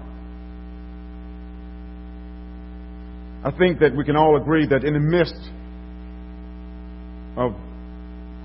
I 3.46 3.52
think 3.58 3.80
that 3.80 3.96
we 3.96 4.04
can 4.04 4.16
all 4.16 4.36
agree 4.36 4.68
that 4.68 4.84
in 4.84 4.94
the 4.94 5.00
midst 5.00 5.40
of 7.38 7.54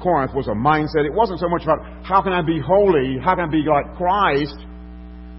Corinth 0.04 0.34
was 0.34 0.46
a 0.48 0.54
mindset. 0.54 1.06
It 1.06 1.14
wasn't 1.14 1.40
so 1.40 1.48
much 1.48 1.62
about 1.64 1.80
how 2.04 2.20
can 2.20 2.34
I 2.34 2.42
be 2.42 2.60
holy, 2.60 3.16
how 3.24 3.34
can 3.34 3.48
I 3.48 3.50
be 3.50 3.64
like 3.64 3.96
Christ, 3.96 4.54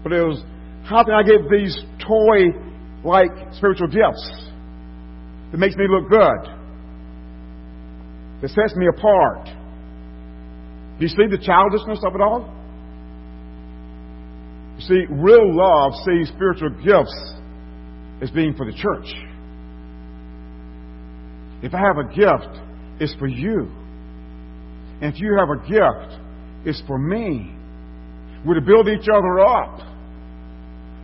but 0.02 0.12
it 0.12 0.20
was 0.20 0.42
how 0.84 1.04
can 1.04 1.14
I 1.14 1.22
get 1.22 1.48
these 1.48 1.78
toy 2.02 2.50
like 3.04 3.30
spiritual 3.54 3.86
gifts 3.86 4.26
that 5.52 5.58
makes 5.58 5.76
me 5.76 5.86
look 5.88 6.10
good? 6.10 6.50
That 8.42 8.50
sets 8.50 8.74
me 8.74 8.88
apart? 8.90 9.46
Do 10.98 11.04
you 11.04 11.08
see 11.08 11.30
the 11.30 11.38
childishness 11.38 12.00
of 12.04 12.14
it 12.16 12.20
all? 12.20 12.52
You 14.78 14.82
see, 14.82 15.06
real 15.08 15.54
love 15.54 15.92
sees 16.04 16.28
spiritual 16.34 16.70
gifts 16.82 17.14
as 18.20 18.30
being 18.32 18.54
for 18.54 18.66
the 18.66 18.76
church. 18.76 19.06
If 21.62 21.72
I 21.72 21.78
have 21.78 21.98
a 21.98 22.08
gift, 22.12 22.60
it's 23.00 23.14
for 23.14 23.28
you. 23.28 23.70
And 25.00 25.14
if 25.14 25.20
you 25.20 25.36
have 25.38 25.48
a 25.50 25.58
gift, 25.68 26.20
it's 26.64 26.82
for 26.86 26.98
me. 26.98 27.54
We're 28.44 28.54
to 28.54 28.60
build 28.60 28.88
each 28.88 29.08
other 29.08 29.40
up. 29.40 29.80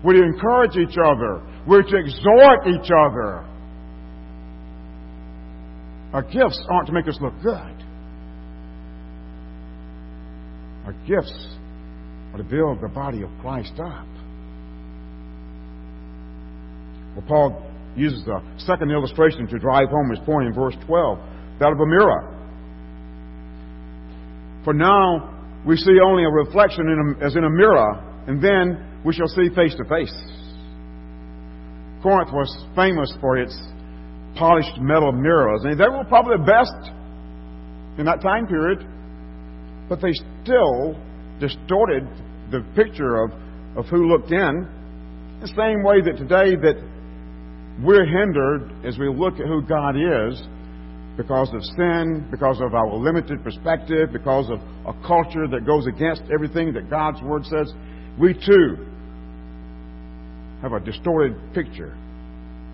We're 0.04 0.14
to 0.14 0.22
encourage 0.22 0.76
each 0.76 0.96
other. 0.98 1.42
We're 1.66 1.82
to 1.82 1.96
exhort 1.96 2.66
each 2.66 2.90
other. 2.90 3.46
Our 6.12 6.22
gifts 6.22 6.60
aren't 6.68 6.86
to 6.88 6.92
make 6.92 7.08
us 7.08 7.18
look 7.20 7.34
good. 7.42 7.84
Our 10.84 10.92
gifts 11.06 11.56
are 12.32 12.38
to 12.38 12.44
build 12.44 12.80
the 12.80 12.88
body 12.88 13.22
of 13.22 13.30
Christ 13.40 13.72
up. 13.78 14.06
Well, 17.14 17.24
Paul 17.28 17.72
uses 17.94 18.26
a 18.26 18.42
second 18.58 18.90
illustration 18.90 19.46
to 19.48 19.58
drive 19.58 19.88
home 19.90 20.10
his 20.10 20.18
point 20.20 20.48
in 20.48 20.54
verse 20.54 20.74
12 20.86 21.18
that 21.60 21.72
of 21.72 21.78
a 21.78 21.86
mirror. 21.86 22.31
For 24.64 24.72
now, 24.72 25.62
we 25.66 25.76
see 25.76 25.98
only 26.04 26.24
a 26.24 26.30
reflection 26.30 26.88
in 26.88 27.16
a, 27.20 27.26
as 27.26 27.36
in 27.36 27.44
a 27.44 27.50
mirror, 27.50 28.24
and 28.26 28.42
then 28.42 29.00
we 29.04 29.12
shall 29.12 29.28
see 29.28 29.48
face 29.54 29.74
to 29.76 29.84
face. 29.84 30.14
Corinth 32.02 32.32
was 32.32 32.66
famous 32.74 33.12
for 33.20 33.38
its 33.38 33.56
polished 34.36 34.78
metal 34.80 35.12
mirrors, 35.12 35.62
and 35.64 35.78
they 35.78 35.88
were 35.88 36.04
probably 36.08 36.36
the 36.36 36.44
best 36.44 36.92
in 37.98 38.06
that 38.06 38.20
time 38.22 38.46
period. 38.46 38.86
but 39.88 40.00
they 40.00 40.12
still 40.42 40.96
distorted 41.38 42.08
the 42.50 42.64
picture 42.74 43.22
of, 43.22 43.30
of 43.76 43.84
who 43.86 44.08
looked 44.08 44.30
in. 44.32 44.66
The 45.42 45.48
same 45.48 45.82
way 45.82 46.00
that 46.00 46.16
today 46.16 46.56
that 46.56 46.80
we're 47.82 48.06
hindered 48.06 48.72
as 48.86 48.98
we 48.98 49.08
look 49.08 49.34
at 49.34 49.46
who 49.46 49.60
God 49.62 49.96
is 49.96 50.40
because 51.22 51.50
of 51.54 51.62
sin, 51.62 52.26
because 52.30 52.60
of 52.60 52.74
our 52.74 52.92
limited 52.94 53.44
perspective, 53.44 54.10
because 54.12 54.50
of 54.50 54.58
a 54.86 55.06
culture 55.06 55.46
that 55.46 55.64
goes 55.64 55.86
against 55.86 56.22
everything 56.34 56.72
that 56.74 56.90
God's 56.90 57.22
Word 57.22 57.44
says, 57.46 57.72
we 58.18 58.34
too 58.34 58.88
have 60.62 60.72
a 60.72 60.80
distorted 60.80 61.36
picture 61.54 61.96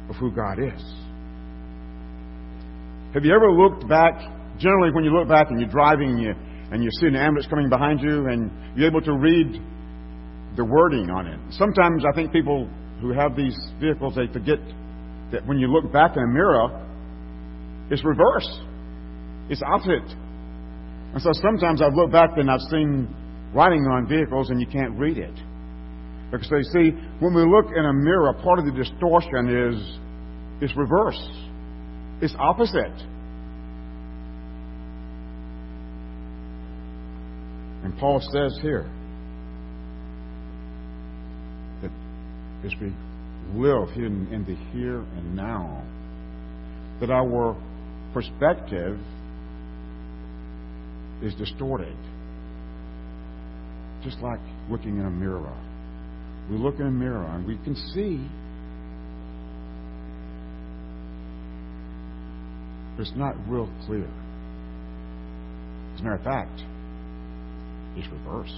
of 0.08 0.16
who 0.16 0.32
God 0.32 0.58
is. 0.58 0.80
Have 3.12 3.24
you 3.24 3.34
ever 3.34 3.52
looked 3.52 3.86
back? 3.88 4.14
Generally, 4.58 4.92
when 4.94 5.04
you 5.04 5.10
look 5.10 5.28
back 5.28 5.50
and 5.50 5.60
you're 5.60 5.70
driving 5.70 6.10
and 6.10 6.20
you, 6.22 6.34
and 6.70 6.82
you 6.82 6.90
see 7.00 7.06
an 7.06 7.16
ambulance 7.16 7.46
coming 7.48 7.68
behind 7.68 8.00
you 8.00 8.28
and 8.28 8.50
you're 8.76 8.88
able 8.88 9.00
to 9.02 9.12
read 9.12 9.60
the 10.56 10.64
wording 10.64 11.10
on 11.10 11.26
it. 11.26 11.38
Sometimes 11.50 12.04
I 12.10 12.14
think 12.14 12.32
people 12.32 12.68
who 13.00 13.12
have 13.12 13.36
these 13.36 13.56
vehicles, 13.80 14.14
they 14.16 14.26
forget 14.32 14.58
that 15.32 15.46
when 15.46 15.58
you 15.58 15.68
look 15.68 15.92
back 15.92 16.16
in 16.16 16.22
a 16.22 16.26
mirror, 16.26 16.87
it's 17.90 18.04
reverse. 18.04 18.60
It's 19.48 19.62
opposite. 19.62 20.08
And 21.12 21.22
so 21.22 21.30
sometimes 21.32 21.80
I've 21.80 21.94
looked 21.94 22.12
back 22.12 22.30
and 22.36 22.50
I've 22.50 22.60
seen 22.70 23.08
writing 23.54 23.80
on 23.90 24.06
vehicles 24.06 24.50
and 24.50 24.60
you 24.60 24.66
can't 24.66 24.98
read 24.98 25.16
it. 25.18 25.34
Because 26.30 26.50
they 26.50 26.62
see, 26.62 26.90
when 27.20 27.34
we 27.34 27.42
look 27.46 27.66
in 27.74 27.84
a 27.84 27.92
mirror, 27.92 28.34
part 28.42 28.58
of 28.58 28.66
the 28.66 28.72
distortion 28.72 29.48
is, 29.48 29.98
it's 30.60 30.76
reverse. 30.76 31.18
It's 32.20 32.34
opposite. 32.38 32.92
And 37.84 37.96
Paul 37.98 38.20
says 38.20 38.58
here 38.60 38.90
that 41.80 41.90
as 42.66 42.72
we 42.80 42.92
live 43.54 43.88
in, 43.96 44.28
in 44.30 44.44
the 44.44 44.56
here 44.76 44.98
and 44.98 45.34
now, 45.34 45.82
that 47.00 47.10
our 47.10 47.56
perspective 48.12 48.98
is 51.22 51.34
distorted. 51.34 51.96
Just 54.02 54.18
like 54.20 54.40
looking 54.70 54.98
in 54.98 55.06
a 55.06 55.10
mirror. 55.10 55.56
We 56.50 56.56
look 56.56 56.76
in 56.76 56.86
a 56.86 56.90
mirror 56.90 57.26
and 57.26 57.46
we 57.46 57.56
can 57.58 57.74
see, 57.74 58.26
it's 62.98 63.12
not 63.16 63.34
real 63.48 63.68
clear. 63.86 64.08
As 65.94 66.00
a 66.00 66.04
matter 66.04 66.16
of 66.16 66.24
fact, 66.24 66.62
it's 67.96 68.08
reverse. 68.12 68.54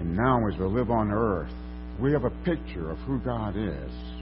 And 0.00 0.16
now, 0.16 0.46
as 0.48 0.58
we 0.58 0.64
live 0.64 0.90
on 0.90 1.10
earth, 1.10 1.52
we 2.00 2.12
have 2.12 2.24
a 2.24 2.30
picture 2.44 2.90
of 2.90 2.98
who 2.98 3.18
God 3.18 3.56
is. 3.56 4.17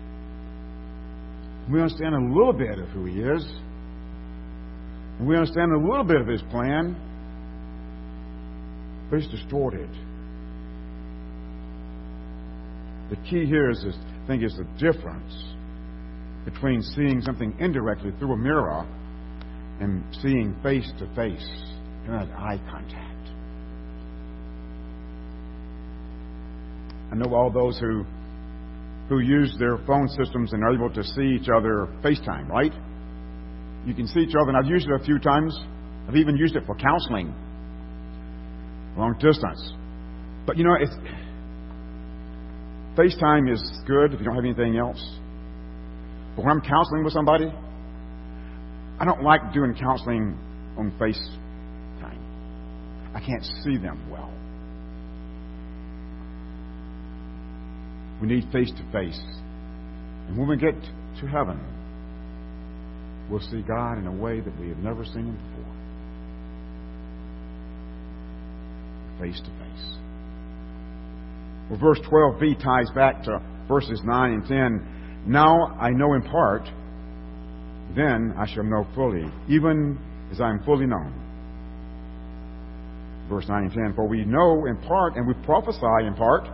We 1.70 1.81
understand 1.81 2.14
a 2.14 2.20
little 2.20 2.52
bit 2.52 2.79
of 2.79 2.88
who 2.90 3.07
He 3.07 3.20
is. 3.20 3.44
We 5.20 5.37
understand 5.37 5.72
a 5.72 5.79
little 5.79 6.05
bit 6.05 6.20
of 6.20 6.26
His 6.26 6.42
plan, 6.50 6.94
but 9.11 9.18
it's 9.18 9.29
distorted. 9.29 9.90
The 13.11 13.16
key 13.29 13.46
here 13.46 13.70
is, 13.70 13.83
this, 13.83 13.96
I 13.96 14.26
think, 14.26 14.42
is 14.42 14.57
the 14.57 14.66
difference 14.79 15.33
between 16.44 16.83
seeing 16.83 17.20
something 17.22 17.55
indirectly 17.59 18.12
through 18.18 18.33
a 18.33 18.37
mirror 18.37 18.87
and 19.81 20.05
seeing 20.22 20.57
face 20.62 20.90
to 20.98 21.07
face 21.14 21.48
and 22.07 22.14
that 22.14 22.29
eye 22.37 22.61
contact. 22.70 23.16
I 27.12 27.14
know 27.16 27.35
all 27.35 27.50
those 27.50 27.79
who 27.79 28.05
who 29.08 29.20
use 29.20 29.54
their 29.58 29.78
phone 29.86 30.08
systems 30.08 30.52
and 30.52 30.62
are 30.64 30.74
able 30.74 30.90
to 30.90 31.04
see 31.04 31.38
each 31.40 31.48
other 31.48 31.88
FaceTime, 32.02 32.48
right? 32.48 32.72
You 33.86 33.94
can 33.94 34.08
see 34.08 34.20
each 34.20 34.34
other, 34.34 34.50
and 34.50 34.56
I've 34.56 34.70
used 34.70 34.88
it 34.88 35.00
a 35.00 35.04
few 35.04 35.18
times. 35.18 35.56
I've 36.08 36.16
even 36.16 36.36
used 36.36 36.56
it 36.56 36.64
for 36.66 36.74
counseling, 36.74 37.34
long 38.96 39.16
distance. 39.20 39.72
But 40.46 40.56
you 40.56 40.64
know, 40.64 40.74
it's, 40.74 40.94
FaceTime 42.98 43.52
is 43.52 43.62
good 43.86 44.12
if 44.12 44.20
you 44.20 44.26
don't 44.26 44.34
have 44.34 44.44
anything 44.44 44.76
else. 44.76 45.02
But 46.34 46.44
when 46.44 46.52
I'm 46.52 46.60
counseling 46.60 47.04
with 47.04 47.12
somebody, 47.12 47.52
I 48.98 49.04
don't 49.04 49.22
like 49.22 49.52
doing 49.52 49.74
counseling 49.74 50.38
on 50.76 50.92
FaceTime. 50.98 52.18
I 53.14 53.20
can't 53.20 53.44
see 53.64 53.76
them 53.76 54.10
well. 54.10 54.32
We 58.20 58.29
need 58.29 58.44
face 58.52 58.70
to 58.70 58.92
face. 58.92 59.20
And 60.29 60.38
when 60.38 60.48
we 60.48 60.57
get 60.57 60.74
to 61.20 61.26
heaven, 61.26 61.61
we'll 63.31 63.40
see 63.40 63.62
God 63.62 63.98
in 63.98 64.07
a 64.07 64.12
way 64.12 64.40
that 64.40 64.59
we 64.61 64.68
have 64.68 64.79
never 64.79 65.05
seen 65.05 65.26
Him 65.26 65.37
before. 65.37 65.72
Face 69.20 69.40
to 69.40 69.50
face. 69.50 69.96
Well, 71.70 71.79
verse 71.81 72.00
12b 72.11 72.62
ties 72.62 72.90
back 72.94 73.22
to 73.24 73.40
verses 73.68 74.00
9 74.05 74.33
and 74.33 74.46
10. 74.46 75.24
Now 75.26 75.76
I 75.81 75.90
know 75.90 76.14
in 76.14 76.22
part, 76.22 76.62
then 77.96 78.35
I 78.38 78.46
shall 78.52 78.64
know 78.64 78.87
fully, 78.94 79.24
even 79.48 79.98
as 80.31 80.40
I 80.40 80.50
am 80.50 80.62
fully 80.64 80.87
known. 80.87 81.12
Verse 83.29 83.48
9 83.48 83.64
and 83.64 83.72
10. 83.72 83.94
For 83.94 84.07
we 84.07 84.24
know 84.24 84.66
in 84.66 84.76
part 84.87 85.16
and 85.16 85.26
we 85.26 85.35
prophesy 85.44 86.07
in 86.07 86.14
part. 86.14 86.48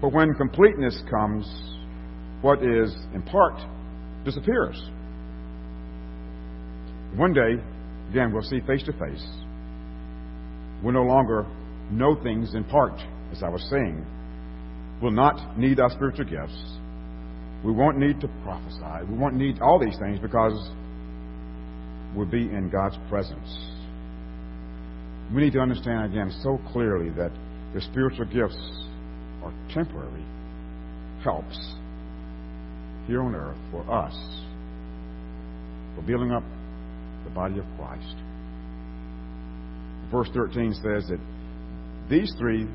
But 0.00 0.12
when 0.12 0.34
completeness 0.34 1.02
comes, 1.10 1.46
what 2.42 2.62
is 2.62 2.94
in 3.14 3.22
part 3.22 3.54
disappears. 4.24 4.90
One 7.16 7.32
day, 7.32 7.62
again, 8.10 8.32
we'll 8.32 8.42
see 8.42 8.60
face 8.66 8.82
to 8.84 8.92
face. 8.92 9.26
We'll 10.82 10.92
no 10.92 11.02
longer 11.02 11.46
know 11.90 12.14
things 12.22 12.54
in 12.54 12.64
part, 12.64 13.00
as 13.32 13.42
I 13.42 13.48
was 13.48 13.66
saying. 13.70 14.04
We'll 15.00 15.12
not 15.12 15.58
need 15.58 15.80
our 15.80 15.90
spiritual 15.90 16.24
gifts. 16.26 16.60
We 17.64 17.72
won't 17.72 17.98
need 17.98 18.20
to 18.20 18.28
prophesy. 18.42 19.10
We 19.10 19.16
won't 19.16 19.34
need 19.34 19.60
all 19.60 19.78
these 19.78 19.98
things 19.98 20.18
because 20.20 20.70
we'll 22.14 22.26
be 22.26 22.42
in 22.42 22.70
God's 22.70 22.96
presence. 23.08 23.58
We 25.34 25.42
need 25.42 25.52
to 25.54 25.60
understand 25.60 26.12
again 26.12 26.32
so 26.42 26.60
clearly 26.72 27.10
that 27.10 27.32
the 27.74 27.80
spiritual 27.80 28.26
gifts 28.26 28.85
are 29.46 29.54
temporary 29.72 30.24
helps 31.22 31.74
here 33.06 33.22
on 33.22 33.34
earth 33.34 33.56
for 33.70 33.82
us 33.90 34.14
for 35.94 36.02
building 36.02 36.30
up 36.30 36.42
the 37.24 37.30
body 37.30 37.58
of 37.58 37.64
Christ. 37.78 38.16
Verse 40.10 40.28
13 40.34 40.72
says 40.74 41.08
that 41.08 41.20
these 42.08 42.32
three 42.38 42.68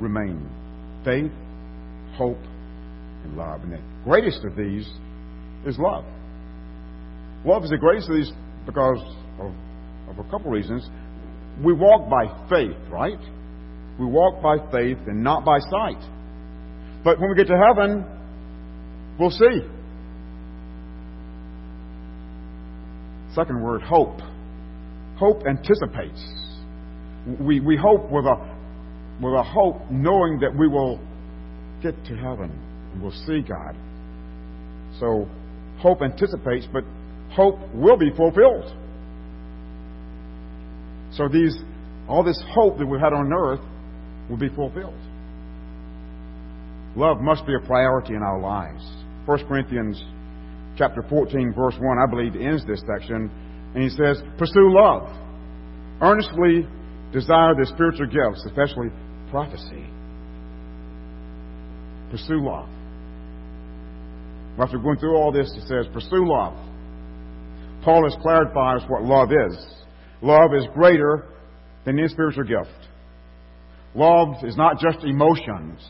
remain 0.00 0.48
faith, 1.04 1.32
hope, 2.16 2.38
and 3.24 3.36
love. 3.36 3.62
And 3.62 3.72
the 3.72 3.80
greatest 4.04 4.44
of 4.44 4.56
these 4.56 4.88
is 5.66 5.78
love. 5.78 6.04
Love 7.44 7.64
is 7.64 7.70
the 7.70 7.78
greatest 7.78 8.08
of 8.08 8.16
these 8.16 8.32
because 8.66 9.02
of, 9.40 9.52
of 10.08 10.24
a 10.24 10.30
couple 10.30 10.50
reasons. 10.50 10.88
We 11.64 11.72
walk 11.72 12.08
by 12.08 12.26
faith, 12.48 12.76
right? 12.90 13.18
We 13.98 14.06
walk 14.06 14.42
by 14.42 14.56
faith 14.70 14.98
and 15.06 15.22
not 15.22 15.44
by 15.44 15.58
sight. 15.58 16.02
But 17.04 17.20
when 17.20 17.30
we 17.30 17.36
get 17.36 17.48
to 17.48 17.58
heaven, 17.58 18.04
we'll 19.18 19.30
see. 19.30 19.60
Second 23.34 23.62
word, 23.62 23.82
hope. 23.82 24.20
Hope 25.16 25.42
anticipates. 25.46 26.22
We, 27.40 27.60
we 27.60 27.76
hope 27.76 28.10
with 28.10 28.24
a, 28.24 28.36
with 29.22 29.34
a 29.34 29.42
hope 29.42 29.90
knowing 29.90 30.40
that 30.40 30.54
we 30.56 30.68
will 30.68 30.98
get 31.82 31.94
to 32.06 32.16
heaven 32.16 32.50
and 32.92 33.02
we'll 33.02 33.12
see 33.26 33.42
God. 33.42 33.76
So 35.00 35.28
hope 35.78 36.02
anticipates, 36.02 36.66
but 36.72 36.84
hope 37.30 37.58
will 37.74 37.96
be 37.96 38.10
fulfilled. 38.10 38.76
So 41.12 41.28
these, 41.28 41.56
all 42.08 42.22
this 42.22 42.42
hope 42.54 42.78
that 42.78 42.86
we 42.86 42.98
had 42.98 43.12
on 43.12 43.32
earth 43.32 43.60
will 44.28 44.36
be 44.38 44.48
fulfilled. 44.48 44.98
Love 46.96 47.20
must 47.20 47.46
be 47.46 47.54
a 47.54 47.66
priority 47.66 48.14
in 48.14 48.22
our 48.22 48.40
lives. 48.40 48.84
1 49.26 49.46
Corinthians 49.46 50.02
chapter 50.76 51.02
14, 51.08 51.54
verse 51.54 51.74
1, 51.78 51.98
I 51.98 52.10
believe, 52.10 52.36
ends 52.36 52.66
this 52.66 52.82
section. 52.86 53.30
And 53.74 53.82
he 53.82 53.88
says, 53.88 54.22
Pursue 54.38 54.74
love. 54.74 55.08
Earnestly 56.00 56.66
desire 57.12 57.54
the 57.54 57.66
spiritual 57.66 58.06
gifts, 58.06 58.44
especially 58.46 58.88
prophecy. 59.30 59.86
Pursue 62.10 62.44
love. 62.44 62.68
After 64.58 64.78
going 64.78 64.98
through 64.98 65.16
all 65.16 65.32
this, 65.32 65.50
he 65.54 65.60
says, 65.60 65.86
Pursue 65.92 66.26
love. 66.28 66.54
Paul 67.84 68.04
has 68.04 68.16
clarified 68.20 68.88
what 68.88 69.02
love 69.02 69.30
is. 69.32 69.56
Love 70.20 70.54
is 70.56 70.66
greater 70.74 71.26
than 71.84 71.98
any 71.98 72.08
spiritual 72.08 72.44
gift. 72.44 72.88
Love 73.94 74.42
is 74.44 74.56
not 74.56 74.78
just 74.78 75.04
emotions. 75.04 75.86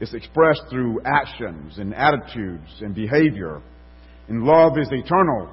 It's 0.00 0.14
expressed 0.14 0.62
through 0.70 1.00
actions 1.04 1.78
and 1.78 1.94
attitudes 1.94 2.70
and 2.80 2.94
behavior. 2.94 3.60
And 4.28 4.42
love 4.44 4.78
is 4.78 4.88
eternal. 4.90 5.50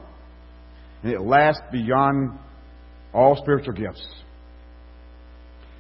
And 1.04 1.12
it 1.12 1.22
lasts 1.22 1.62
beyond 1.72 2.40
all 3.14 3.36
spiritual 3.36 3.74
gifts. 3.74 4.06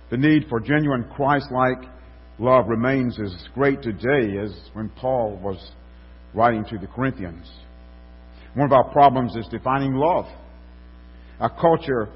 The 0.09 0.17
need 0.17 0.47
for 0.49 0.59
genuine 0.59 1.05
Christ-like 1.15 1.89
love 2.39 2.67
remains 2.67 3.19
as 3.19 3.33
great 3.53 3.81
today 3.81 4.37
as 4.41 4.53
when 4.73 4.89
Paul 4.89 5.39
was 5.41 5.71
writing 6.33 6.65
to 6.65 6.77
the 6.77 6.87
Corinthians. 6.87 7.49
One 8.53 8.65
of 8.65 8.73
our 8.73 8.91
problems 8.91 9.35
is 9.35 9.47
defining 9.49 9.93
love. 9.93 10.25
Our 11.39 11.49
culture 11.49 12.09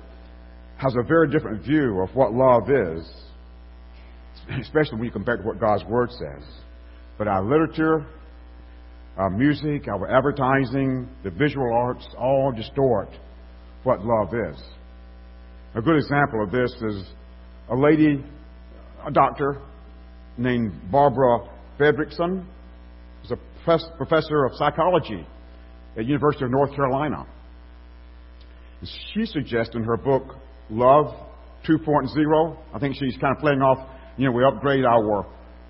has 0.81 0.95
a 0.95 1.03
very 1.03 1.29
different 1.29 1.63
view 1.63 2.01
of 2.01 2.09
what 2.15 2.33
love 2.33 2.63
is, 2.71 3.07
especially 4.59 4.95
when 4.95 5.03
you 5.03 5.11
compare 5.11 5.35
it 5.35 5.37
to 5.37 5.43
what 5.43 5.59
God's 5.59 5.83
Word 5.85 6.09
says. 6.09 6.43
But 7.19 7.27
our 7.27 7.43
literature, 7.43 8.07
our 9.15 9.29
music, 9.29 9.87
our 9.87 10.09
advertising, 10.09 11.07
the 11.23 11.29
visual 11.29 11.71
arts 11.71 12.07
all 12.17 12.51
distort 12.51 13.09
what 13.83 13.99
love 14.03 14.29
is. 14.33 14.59
A 15.75 15.81
good 15.81 15.97
example 15.97 16.43
of 16.43 16.51
this 16.51 16.73
is 16.81 17.03
a 17.69 17.75
lady, 17.75 18.25
a 19.05 19.11
doctor 19.11 19.61
named 20.37 20.73
Barbara 20.91 21.47
Fredrickson, 21.79 22.43
who's 23.21 23.31
a 23.31 23.37
professor 23.97 24.45
of 24.45 24.53
psychology 24.55 25.27
at 25.95 26.05
University 26.05 26.45
of 26.45 26.51
North 26.51 26.73
Carolina. 26.75 27.27
She 29.13 29.27
suggests 29.27 29.75
in 29.75 29.83
her 29.83 29.97
book, 29.97 30.35
Love 30.71 31.13
2.0, 31.67 32.57
I 32.73 32.79
think 32.79 32.95
she's 32.95 33.17
kind 33.17 33.35
of 33.35 33.41
playing 33.41 33.61
off, 33.61 33.87
you 34.17 34.25
know, 34.25 34.31
we 34.31 34.43
upgrade 34.43 34.85
our, 34.85 35.27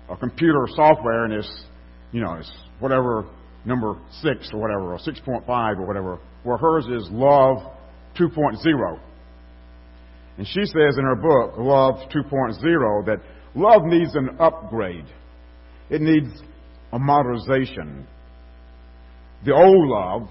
our 0.08 0.16
computer 0.16 0.66
software 0.74 1.24
and 1.24 1.34
it's, 1.34 1.64
you 2.12 2.20
know, 2.20 2.34
it's 2.34 2.50
whatever 2.78 3.26
number 3.64 3.96
6 4.22 4.50
or 4.52 4.60
whatever, 4.60 4.94
or 4.94 4.98
6.5 4.98 5.78
or 5.78 5.86
whatever, 5.86 6.18
where 6.44 6.56
hers 6.56 6.86
is 6.86 7.08
Love 7.10 7.58
2.0. 8.18 9.00
And 10.38 10.46
she 10.46 10.64
says 10.64 10.96
in 10.96 11.04
her 11.04 11.16
book, 11.16 11.58
Love 11.58 12.08
2.0, 12.14 13.06
that 13.06 13.18
love 13.54 13.82
needs 13.84 14.14
an 14.14 14.36
upgrade. 14.40 15.06
It 15.90 16.00
needs 16.00 16.28
a 16.92 16.98
modernization. 16.98 18.06
The 19.44 19.52
old 19.52 19.88
love, 19.88 20.28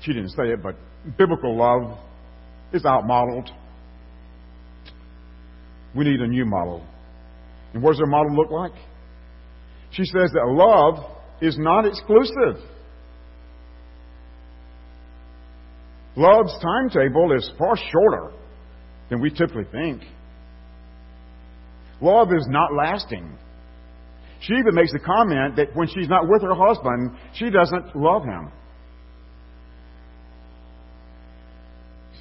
she 0.00 0.12
didn't 0.12 0.30
say 0.30 0.44
it, 0.44 0.62
but 0.62 0.76
biblical 1.18 1.56
love 1.56 1.98
is 2.72 2.84
outmodeled. 2.84 3.50
We 5.96 6.04
need 6.04 6.20
a 6.20 6.26
new 6.26 6.44
model. 6.44 6.86
And 7.72 7.82
what 7.82 7.92
does 7.92 8.00
her 8.00 8.06
model 8.06 8.34
look 8.36 8.50
like? 8.50 8.72
She 9.92 10.04
says 10.04 10.30
that 10.32 10.46
love 10.46 11.16
is 11.40 11.56
not 11.58 11.86
exclusive. 11.86 12.62
Love's 16.16 16.56
timetable 16.62 17.32
is 17.36 17.50
far 17.58 17.76
shorter 17.76 18.32
than 19.10 19.20
we 19.20 19.30
typically 19.30 19.66
think. 19.70 20.02
Love 22.00 22.28
is 22.32 22.46
not 22.48 22.74
lasting. 22.74 23.38
She 24.40 24.54
even 24.54 24.74
makes 24.74 24.92
the 24.92 24.98
comment 24.98 25.56
that 25.56 25.74
when 25.74 25.88
she's 25.88 26.08
not 26.08 26.28
with 26.28 26.42
her 26.42 26.54
husband, 26.54 27.16
she 27.34 27.50
doesn't 27.50 27.96
love 27.96 28.24
him. 28.24 28.50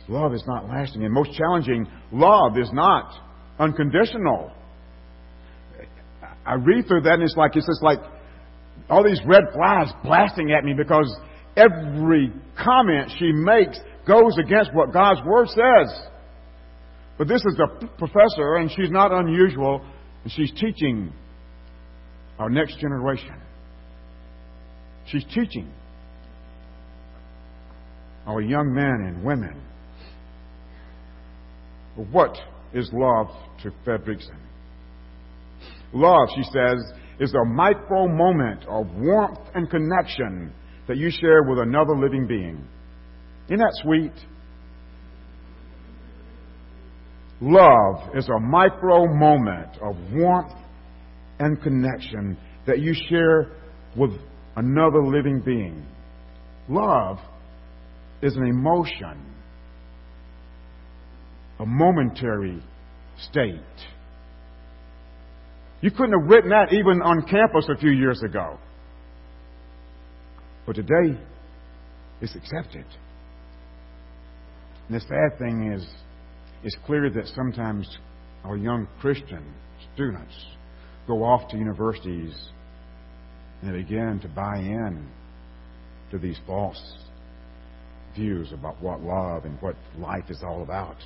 Love 0.07 0.34
is 0.34 0.43
not 0.45 0.67
lasting. 0.67 1.03
And 1.03 1.13
most 1.13 1.32
challenging, 1.34 1.88
love 2.11 2.57
is 2.57 2.69
not 2.71 3.11
unconditional. 3.60 4.51
I 6.45 6.53
read 6.56 6.88
through 6.88 7.01
that 7.01 7.14
and 7.14 7.24
it's 7.24 7.36
like, 7.36 7.56
it's 7.56 7.66
just 7.66 7.84
like 7.84 7.99
all 8.89 9.03
these 9.03 9.22
red 9.26 9.43
flags 9.53 9.91
blasting 10.03 10.51
at 10.51 10.64
me 10.64 10.74
because 10.78 11.12
every 11.56 12.32
comment 12.62 13.12
she 13.18 13.32
makes 13.32 13.80
goes 14.08 14.38
against 14.38 14.74
what 14.74 14.93
God's 14.93 15.22
Word 15.26 15.47
says. 15.49 16.08
But 17.18 17.28
this 17.28 17.41
is 17.45 17.60
a 17.60 17.88
professor, 17.97 18.56
and 18.56 18.70
she's 18.70 18.91
not 18.91 19.12
unusual, 19.12 19.82
and 20.24 20.32
she's 20.32 20.51
teaching 20.60 21.14
our 22.38 22.49
next 22.49 22.78
generation. 22.80 23.41
She's 25.08 25.24
teaching 25.34 25.72
our 28.28 28.41
young 28.41 28.74
men 28.74 29.08
and 29.08 29.24
women. 29.24 29.62
What 32.12 32.36
is 32.76 32.91
love 32.93 33.28
to 33.63 33.71
Fredrickson? 33.84 34.38
Love, 35.93 36.28
she 36.36 36.43
says, 36.43 36.84
is 37.19 37.34
a 37.34 37.45
micro 37.45 38.07
moment 38.07 38.65
of 38.67 38.86
warmth 38.97 39.39
and 39.55 39.69
connection 39.69 40.53
that 40.88 40.97
you 40.97 41.09
share 41.09 41.43
with 41.43 41.57
another 41.57 41.95
living 41.97 42.28
being. 42.28 42.67
Isn't 43.45 43.59
that 43.59 43.73
sweet? 43.82 44.11
Love 47.41 48.15
is 48.15 48.28
a 48.30 48.39
micro 48.39 49.05
moment 49.07 49.78
of 49.82 49.95
warmth 50.13 50.53
and 51.39 51.61
connection 51.61 52.38
that 52.67 52.80
you 52.80 52.93
share 53.09 53.51
with 53.95 54.11
another 54.55 55.03
living 55.05 55.41
being. 55.45 55.86
Love 56.67 57.19
is 58.21 58.36
an 58.36 58.45
emotion, 58.45 59.35
a 61.60 61.66
momentary 61.66 62.62
state. 63.18 63.60
You 65.82 65.91
couldn't 65.91 66.20
have 66.20 66.30
written 66.30 66.49
that 66.49 66.74
even 66.74 67.01
on 67.01 67.28
campus 67.30 67.68
a 67.70 67.78
few 67.78 67.91
years 67.91 68.22
ago. 68.24 68.58
But 70.66 70.76
today, 70.76 71.20
it's 72.22 72.36
accepted. 72.36 72.86
And 74.88 74.95
the 74.95 75.01
sad 75.01 75.38
thing 75.39 75.72
is, 75.74 75.86
it's 76.64 76.76
clear 76.86 77.10
that 77.10 77.28
sometimes 77.36 77.88
our 78.43 78.58
young 78.58 78.88
Christian 78.99 79.43
students 79.93 80.34
go 81.08 81.24
off 81.24 81.49
to 81.51 81.58
universities 81.58 82.34
and 83.62 83.74
they 83.74 83.80
begin 83.80 84.20
to 84.22 84.28
buy 84.30 84.58
in 84.58 85.08
to 86.12 86.18
these 86.18 86.39
false 86.45 86.82
views 88.16 88.51
about 88.53 88.82
what 88.82 89.01
love 89.01 89.45
and 89.45 89.62
what 89.62 89.76
life 89.97 90.26
is 90.30 90.41
all 90.43 90.64
about. 90.64 90.97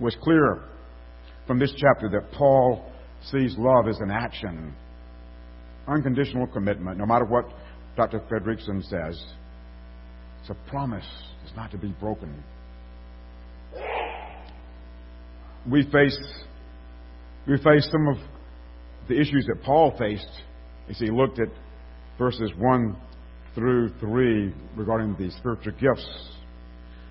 Was 0.00 0.16
clear 0.22 0.62
from 1.46 1.58
this 1.58 1.72
chapter 1.76 2.08
that 2.10 2.32
Paul 2.32 2.90
sees 3.30 3.56
love 3.58 3.88
as 3.88 3.98
an 4.00 4.10
action, 4.10 4.74
unconditional 5.88 6.46
commitment, 6.46 6.98
no 6.98 7.06
matter 7.06 7.24
what 7.24 7.46
Dr. 7.96 8.20
Fredrickson 8.30 8.82
says. 8.82 9.22
It's 10.40 10.50
a 10.50 10.70
promise. 10.70 11.06
It's 11.44 11.56
not 11.56 11.70
to 11.70 11.78
be 11.78 11.94
broken 11.98 12.42
we 15.70 15.82
face 15.90 16.18
we 17.46 17.56
face 17.58 17.88
some 17.90 18.08
of 18.08 18.16
the 19.08 19.18
issues 19.20 19.46
that 19.46 19.62
Paul 19.62 19.94
faced 19.98 20.42
as 20.90 20.98
he 20.98 21.10
looked 21.10 21.38
at 21.38 21.48
verses 22.18 22.50
1 22.56 22.96
through 23.54 23.90
3 24.00 24.52
regarding 24.74 25.14
the 25.16 25.30
spiritual 25.38 25.72
gifts. 25.72 26.08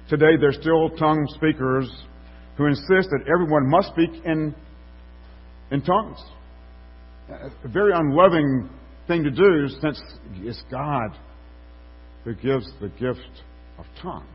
Today, 0.10 0.36
there's 0.40 0.58
still 0.60 0.90
tongue 0.90 1.26
speakers 1.36 1.90
who 2.58 2.66
insist 2.66 3.10
that 3.10 3.26
everyone 3.32 3.70
must 3.70 3.90
speak 3.90 4.12
in, 4.26 4.56
in 5.72 5.82
tongues. 5.82 6.20
A 7.30 7.68
very 7.68 7.92
unloving 7.94 8.70
thing 9.08 9.24
to 9.24 9.32
do 9.32 9.68
since 9.82 10.02
it's 10.38 10.64
God 10.72 11.18
who 12.24 12.34
gives 12.36 12.68
the 12.80 12.90
gift 12.90 13.44
of 13.78 13.86
tongues. 14.02 14.26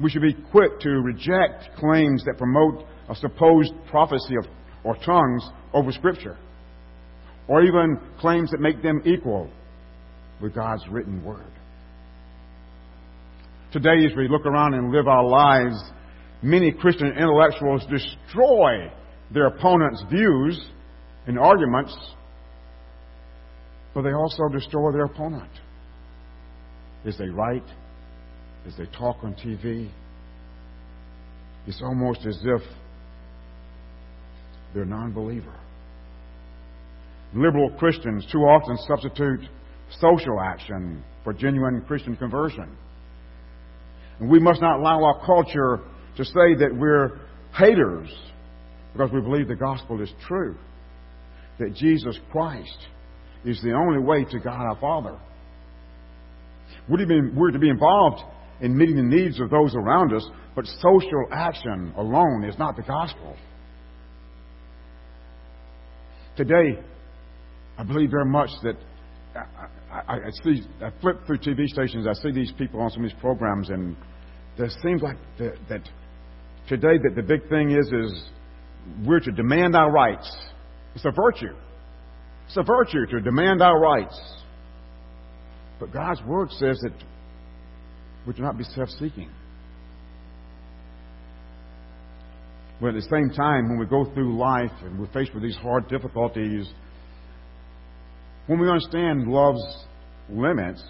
We 0.00 0.10
should 0.10 0.22
be 0.22 0.34
quick 0.50 0.80
to 0.80 0.90
reject 0.90 1.76
claims 1.78 2.24
that 2.24 2.36
promote 2.36 2.84
a 3.08 3.14
supposed 3.14 3.72
prophecy 3.90 4.34
of, 4.42 4.50
or 4.82 4.96
tongues 4.96 5.48
over 5.72 5.92
Scripture, 5.92 6.36
or 7.48 7.62
even 7.62 7.98
claims 8.18 8.50
that 8.50 8.60
make 8.60 8.82
them 8.82 9.02
equal 9.04 9.50
with 10.40 10.54
God's 10.54 10.82
written 10.88 11.22
Word. 11.24 11.46
Today, 13.74 14.06
as 14.08 14.16
we 14.16 14.28
look 14.28 14.46
around 14.46 14.74
and 14.74 14.92
live 14.92 15.08
our 15.08 15.24
lives, 15.24 15.74
many 16.42 16.70
Christian 16.70 17.08
intellectuals 17.08 17.84
destroy 17.90 18.88
their 19.32 19.48
opponents' 19.48 20.00
views 20.08 20.64
and 21.26 21.36
arguments, 21.36 21.92
but 23.92 24.02
they 24.02 24.12
also 24.12 24.46
destroy 24.52 24.92
their 24.92 25.06
opponent 25.06 25.50
as 27.04 27.18
they 27.18 27.28
write 27.28 27.66
as 28.64 28.76
they 28.78 28.86
talk 28.96 29.16
on 29.24 29.34
TV, 29.34 29.90
it's 31.66 31.82
almost 31.82 32.24
as 32.26 32.38
if 32.44 32.62
they're 34.72 34.84
non 34.84 35.12
believer. 35.12 35.58
Liberal 37.34 37.70
Christians 37.76 38.24
too 38.30 38.38
often 38.38 38.76
substitute 38.86 39.48
social 39.98 40.40
action 40.40 41.02
for 41.24 41.32
genuine 41.32 41.82
Christian 41.88 42.16
conversion. 42.16 42.76
And 44.20 44.30
we 44.30 44.38
must 44.38 44.60
not 44.60 44.78
allow 44.78 45.02
our 45.04 45.24
culture 45.24 45.80
to 46.16 46.24
say 46.24 46.54
that 46.60 46.70
we're 46.74 47.20
haters 47.56 48.08
because 48.92 49.10
we 49.12 49.20
believe 49.20 49.48
the 49.48 49.56
gospel 49.56 50.00
is 50.00 50.10
true. 50.26 50.56
That 51.58 51.74
Jesus 51.74 52.18
Christ 52.30 52.78
is 53.44 53.60
the 53.62 53.72
only 53.72 54.00
way 54.00 54.24
to 54.24 54.38
God 54.38 54.60
our 54.60 54.78
Father. 54.80 55.18
We're 56.88 56.98
to 56.98 57.06
be, 57.06 57.20
we're 57.34 57.50
to 57.50 57.58
be 57.58 57.68
involved 57.68 58.22
in 58.60 58.76
meeting 58.76 58.96
the 58.96 59.02
needs 59.02 59.40
of 59.40 59.50
those 59.50 59.74
around 59.74 60.12
us, 60.14 60.26
but 60.54 60.64
social 60.80 61.26
action 61.32 61.92
alone 61.96 62.44
is 62.44 62.58
not 62.58 62.76
the 62.76 62.82
gospel. 62.82 63.36
Today, 66.36 66.78
I 67.78 67.82
believe 67.82 68.10
very 68.10 68.26
much 68.26 68.50
that 68.62 68.76
uh, 69.36 69.40
I, 70.06 70.14
I, 70.14 70.30
see, 70.42 70.62
I 70.82 70.90
flip 71.00 71.26
through 71.26 71.38
TV 71.38 71.66
stations, 71.66 72.06
I 72.06 72.12
see 72.14 72.30
these 72.30 72.52
people 72.58 72.80
on 72.80 72.90
some 72.90 73.04
of 73.04 73.10
these 73.10 73.20
programs, 73.20 73.70
and 73.70 73.96
it 74.58 74.72
seems 74.82 75.02
like 75.02 75.16
that, 75.38 75.56
that 75.68 75.82
today 76.68 76.98
that 77.02 77.14
the 77.14 77.22
big 77.22 77.48
thing 77.48 77.70
is 77.70 77.86
is 77.86 78.24
we're 79.06 79.20
to 79.20 79.32
demand 79.32 79.74
our 79.74 79.90
rights. 79.90 80.30
It's 80.94 81.04
a 81.04 81.10
virtue. 81.10 81.54
It's 82.46 82.56
a 82.56 82.62
virtue 82.62 83.06
to 83.06 83.20
demand 83.20 83.62
our 83.62 83.80
rights. 83.80 84.18
But 85.80 85.92
God's 85.92 86.22
word 86.22 86.50
says 86.50 86.78
that 86.82 86.92
we 88.26 88.34
do 88.34 88.42
not 88.42 88.58
be 88.58 88.64
self-seeking. 88.64 89.30
But 92.80 92.88
at 92.88 92.94
the 92.94 93.02
same 93.02 93.30
time, 93.30 93.68
when 93.68 93.78
we 93.78 93.86
go 93.86 94.04
through 94.12 94.36
life 94.36 94.72
and 94.82 94.98
we're 94.98 95.12
faced 95.12 95.32
with 95.32 95.42
these 95.42 95.56
hard 95.56 95.88
difficulties, 95.88 96.68
when 98.46 98.60
we 98.60 98.68
understand 98.68 99.26
love's 99.26 99.86
limits, 100.30 100.82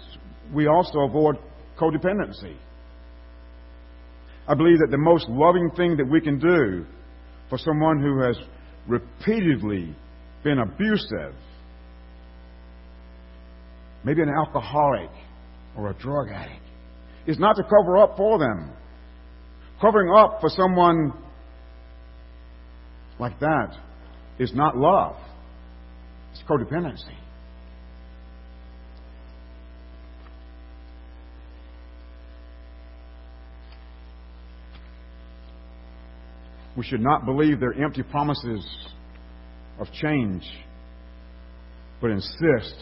we 0.53 0.67
also 0.67 0.99
avoid 0.99 1.35
codependency. 1.79 2.55
I 4.47 4.53
believe 4.53 4.77
that 4.79 4.91
the 4.91 4.97
most 4.97 5.27
loving 5.27 5.71
thing 5.75 5.97
that 5.97 6.09
we 6.09 6.21
can 6.21 6.39
do 6.39 6.85
for 7.49 7.57
someone 7.57 8.01
who 8.01 8.21
has 8.21 8.37
repeatedly 8.87 9.95
been 10.43 10.59
abusive, 10.59 11.33
maybe 14.03 14.21
an 14.21 14.29
alcoholic 14.29 15.09
or 15.75 15.89
a 15.89 15.93
drug 15.95 16.29
addict, 16.29 16.61
is 17.25 17.39
not 17.39 17.55
to 17.55 17.63
cover 17.63 17.97
up 17.97 18.15
for 18.17 18.37
them. 18.37 18.71
Covering 19.81 20.13
up 20.15 20.39
for 20.39 20.49
someone 20.49 21.11
like 23.19 23.39
that 23.39 23.75
is 24.37 24.53
not 24.53 24.77
love, 24.77 25.15
it's 26.31 26.43
codependency. 26.47 27.17
We 36.77 36.83
should 36.83 37.01
not 37.01 37.25
believe 37.25 37.59
their 37.59 37.73
empty 37.73 38.03
promises 38.03 38.65
of 39.79 39.87
change, 39.93 40.43
but 42.01 42.11
insist 42.11 42.75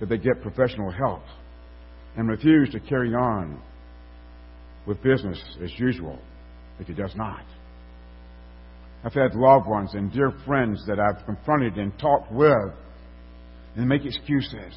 that 0.00 0.08
they 0.08 0.18
get 0.18 0.42
professional 0.42 0.90
help 0.90 1.22
and 2.16 2.28
refuse 2.28 2.70
to 2.70 2.80
carry 2.80 3.14
on 3.14 3.60
with 4.86 5.02
business 5.02 5.40
as 5.62 5.70
usual 5.78 6.18
if 6.80 6.86
he 6.86 6.94
does 6.94 7.14
not. 7.14 7.44
I've 9.04 9.14
had 9.14 9.34
loved 9.34 9.68
ones 9.68 9.90
and 9.94 10.12
dear 10.12 10.32
friends 10.46 10.84
that 10.86 10.98
I've 11.00 11.24
confronted 11.24 11.76
and 11.76 11.96
talked 11.98 12.30
with 12.32 12.72
and 13.76 13.88
make 13.88 14.04
excuses. 14.04 14.74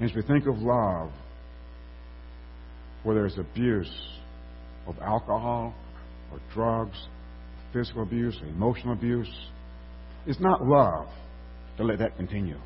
As 0.00 0.12
we 0.14 0.22
think 0.22 0.46
of 0.46 0.58
love, 0.58 1.10
where 3.02 3.14
there's 3.14 3.38
abuse 3.38 3.90
of 4.86 4.98
alcohol 5.00 5.74
or 6.32 6.40
drugs, 6.52 6.96
physical 7.72 8.02
abuse, 8.02 8.36
emotional 8.48 8.92
abuse, 8.92 9.32
it's 10.26 10.40
not 10.40 10.66
love 10.66 11.08
to 11.76 11.84
let 11.84 11.98
that 11.98 12.16
continue. 12.16 12.58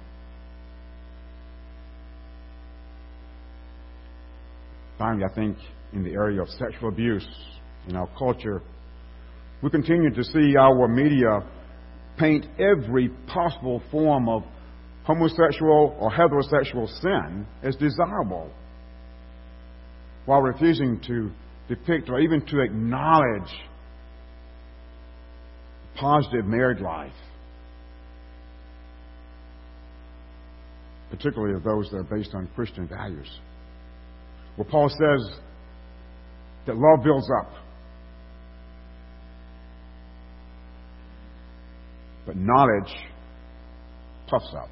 Finally, 4.98 5.24
I 5.24 5.34
think 5.34 5.56
in 5.92 6.04
the 6.04 6.12
area 6.12 6.40
of 6.40 6.48
sexual 6.48 6.88
abuse 6.88 7.26
in 7.88 7.96
our 7.96 8.08
culture, 8.18 8.62
we 9.62 9.70
continue 9.70 10.10
to 10.10 10.24
see 10.24 10.56
our 10.56 10.88
media 10.88 11.40
paint 12.18 12.46
every 12.58 13.08
possible 13.26 13.82
form 13.90 14.28
of 14.28 14.42
homosexual 15.04 15.96
or 15.98 16.10
heterosexual 16.10 16.88
sin 17.00 17.46
as 17.62 17.74
desirable 17.76 18.50
while 20.26 20.40
refusing 20.40 21.00
to 21.06 21.30
depict 21.68 22.08
or 22.08 22.20
even 22.20 22.44
to 22.46 22.60
acknowledge 22.60 23.50
positive 25.96 26.46
married 26.46 26.80
life, 26.80 27.12
particularly 31.10 31.54
of 31.54 31.62
those 31.62 31.90
that 31.90 31.98
are 31.98 32.04
based 32.04 32.34
on 32.34 32.48
Christian 32.54 32.88
values. 32.88 33.28
Well, 34.56 34.66
Paul 34.70 34.88
says 34.88 35.38
that 36.66 36.76
love 36.76 37.04
builds 37.04 37.28
up. 37.40 37.52
But 42.26 42.36
knowledge 42.36 42.94
puffs 44.28 44.54
up. 44.56 44.68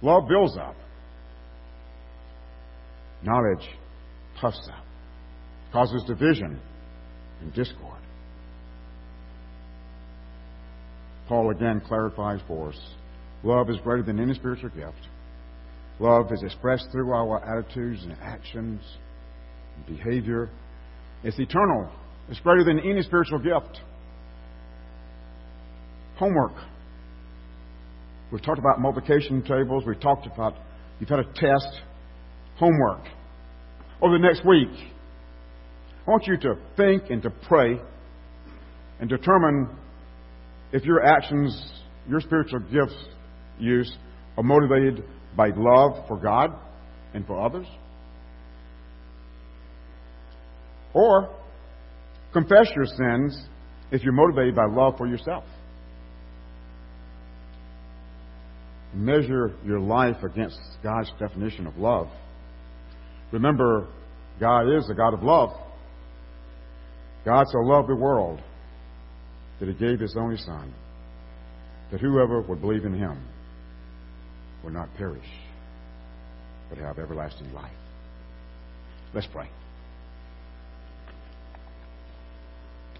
Love 0.00 0.28
builds 0.28 0.56
up. 0.56 0.76
Knowledge 3.22 3.68
puffs 4.40 4.68
up, 4.72 4.84
causes 5.72 6.02
division 6.06 6.60
and 7.40 7.52
discord. 7.54 8.00
Paul 11.28 11.50
again 11.50 11.80
clarifies 11.86 12.40
for 12.46 12.70
us 12.70 12.80
love 13.42 13.70
is 13.70 13.76
greater 13.78 14.02
than 14.02 14.20
any 14.20 14.34
spiritual 14.34 14.70
gift. 14.70 15.08
Love 15.98 16.32
is 16.32 16.42
expressed 16.42 16.88
through 16.92 17.12
our 17.12 17.58
attitudes 17.58 18.02
and 18.02 18.16
actions 18.20 18.80
and 19.76 19.96
behavior. 19.96 20.50
It's 21.22 21.38
eternal. 21.38 21.90
It's 22.28 22.40
greater 22.40 22.64
than 22.64 22.80
any 22.80 23.02
spiritual 23.02 23.38
gift. 23.38 23.80
Homework. 26.16 26.54
We've 28.32 28.42
talked 28.42 28.58
about 28.58 28.80
multiplication 28.80 29.42
tables. 29.42 29.84
We've 29.86 30.00
talked 30.00 30.26
about 30.26 30.54
you've 30.98 31.08
had 31.08 31.20
a 31.20 31.24
test. 31.24 31.80
Homework 32.56 33.04
over 34.02 34.18
the 34.18 34.22
next 34.22 34.44
week, 34.44 34.68
I 36.06 36.10
want 36.10 36.26
you 36.26 36.36
to 36.36 36.56
think 36.76 37.10
and 37.10 37.22
to 37.22 37.30
pray 37.30 37.80
and 39.00 39.08
determine 39.08 39.68
if 40.72 40.84
your 40.84 41.04
actions, 41.04 41.72
your 42.08 42.20
spiritual 42.20 42.60
gifts 42.60 42.96
use 43.58 43.96
are 44.36 44.42
motivated 44.42 45.04
by 45.36 45.48
love 45.56 46.06
for 46.08 46.18
God 46.18 46.50
and 47.14 47.26
for 47.26 47.40
others. 47.40 47.66
Or 50.92 51.34
confess 52.32 52.70
your 52.74 52.86
sins 52.86 53.46
if 53.90 54.02
you're 54.02 54.12
motivated 54.12 54.54
by 54.54 54.66
love 54.66 54.96
for 54.98 55.06
yourself. 55.06 55.44
Measure 58.92 59.54
your 59.64 59.80
life 59.80 60.22
against 60.22 60.58
God's 60.82 61.10
definition 61.18 61.66
of 61.66 61.76
love. 61.76 62.08
Remember, 63.34 63.88
God 64.38 64.68
is 64.78 64.86
the 64.86 64.94
God 64.94 65.12
of 65.12 65.24
love. 65.24 65.50
God 67.24 67.44
so 67.50 67.58
loved 67.58 67.88
the 67.88 67.96
world 67.96 68.40
that 69.58 69.68
he 69.68 69.74
gave 69.74 69.98
his 69.98 70.14
only 70.16 70.36
Son, 70.36 70.72
that 71.90 72.00
whoever 72.00 72.42
would 72.42 72.60
believe 72.60 72.84
in 72.84 72.94
him 72.94 73.26
would 74.62 74.72
not 74.72 74.88
perish, 74.96 75.26
but 76.68 76.78
have 76.78 77.00
everlasting 77.00 77.52
life. 77.52 77.72
Let's 79.12 79.26
pray. 79.26 79.48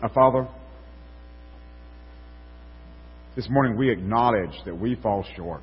Our 0.02 0.08
Father, 0.08 0.48
this 3.36 3.46
morning 3.48 3.78
we 3.78 3.88
acknowledge 3.88 4.64
that 4.64 4.76
we 4.76 4.96
fall 4.96 5.24
short. 5.36 5.62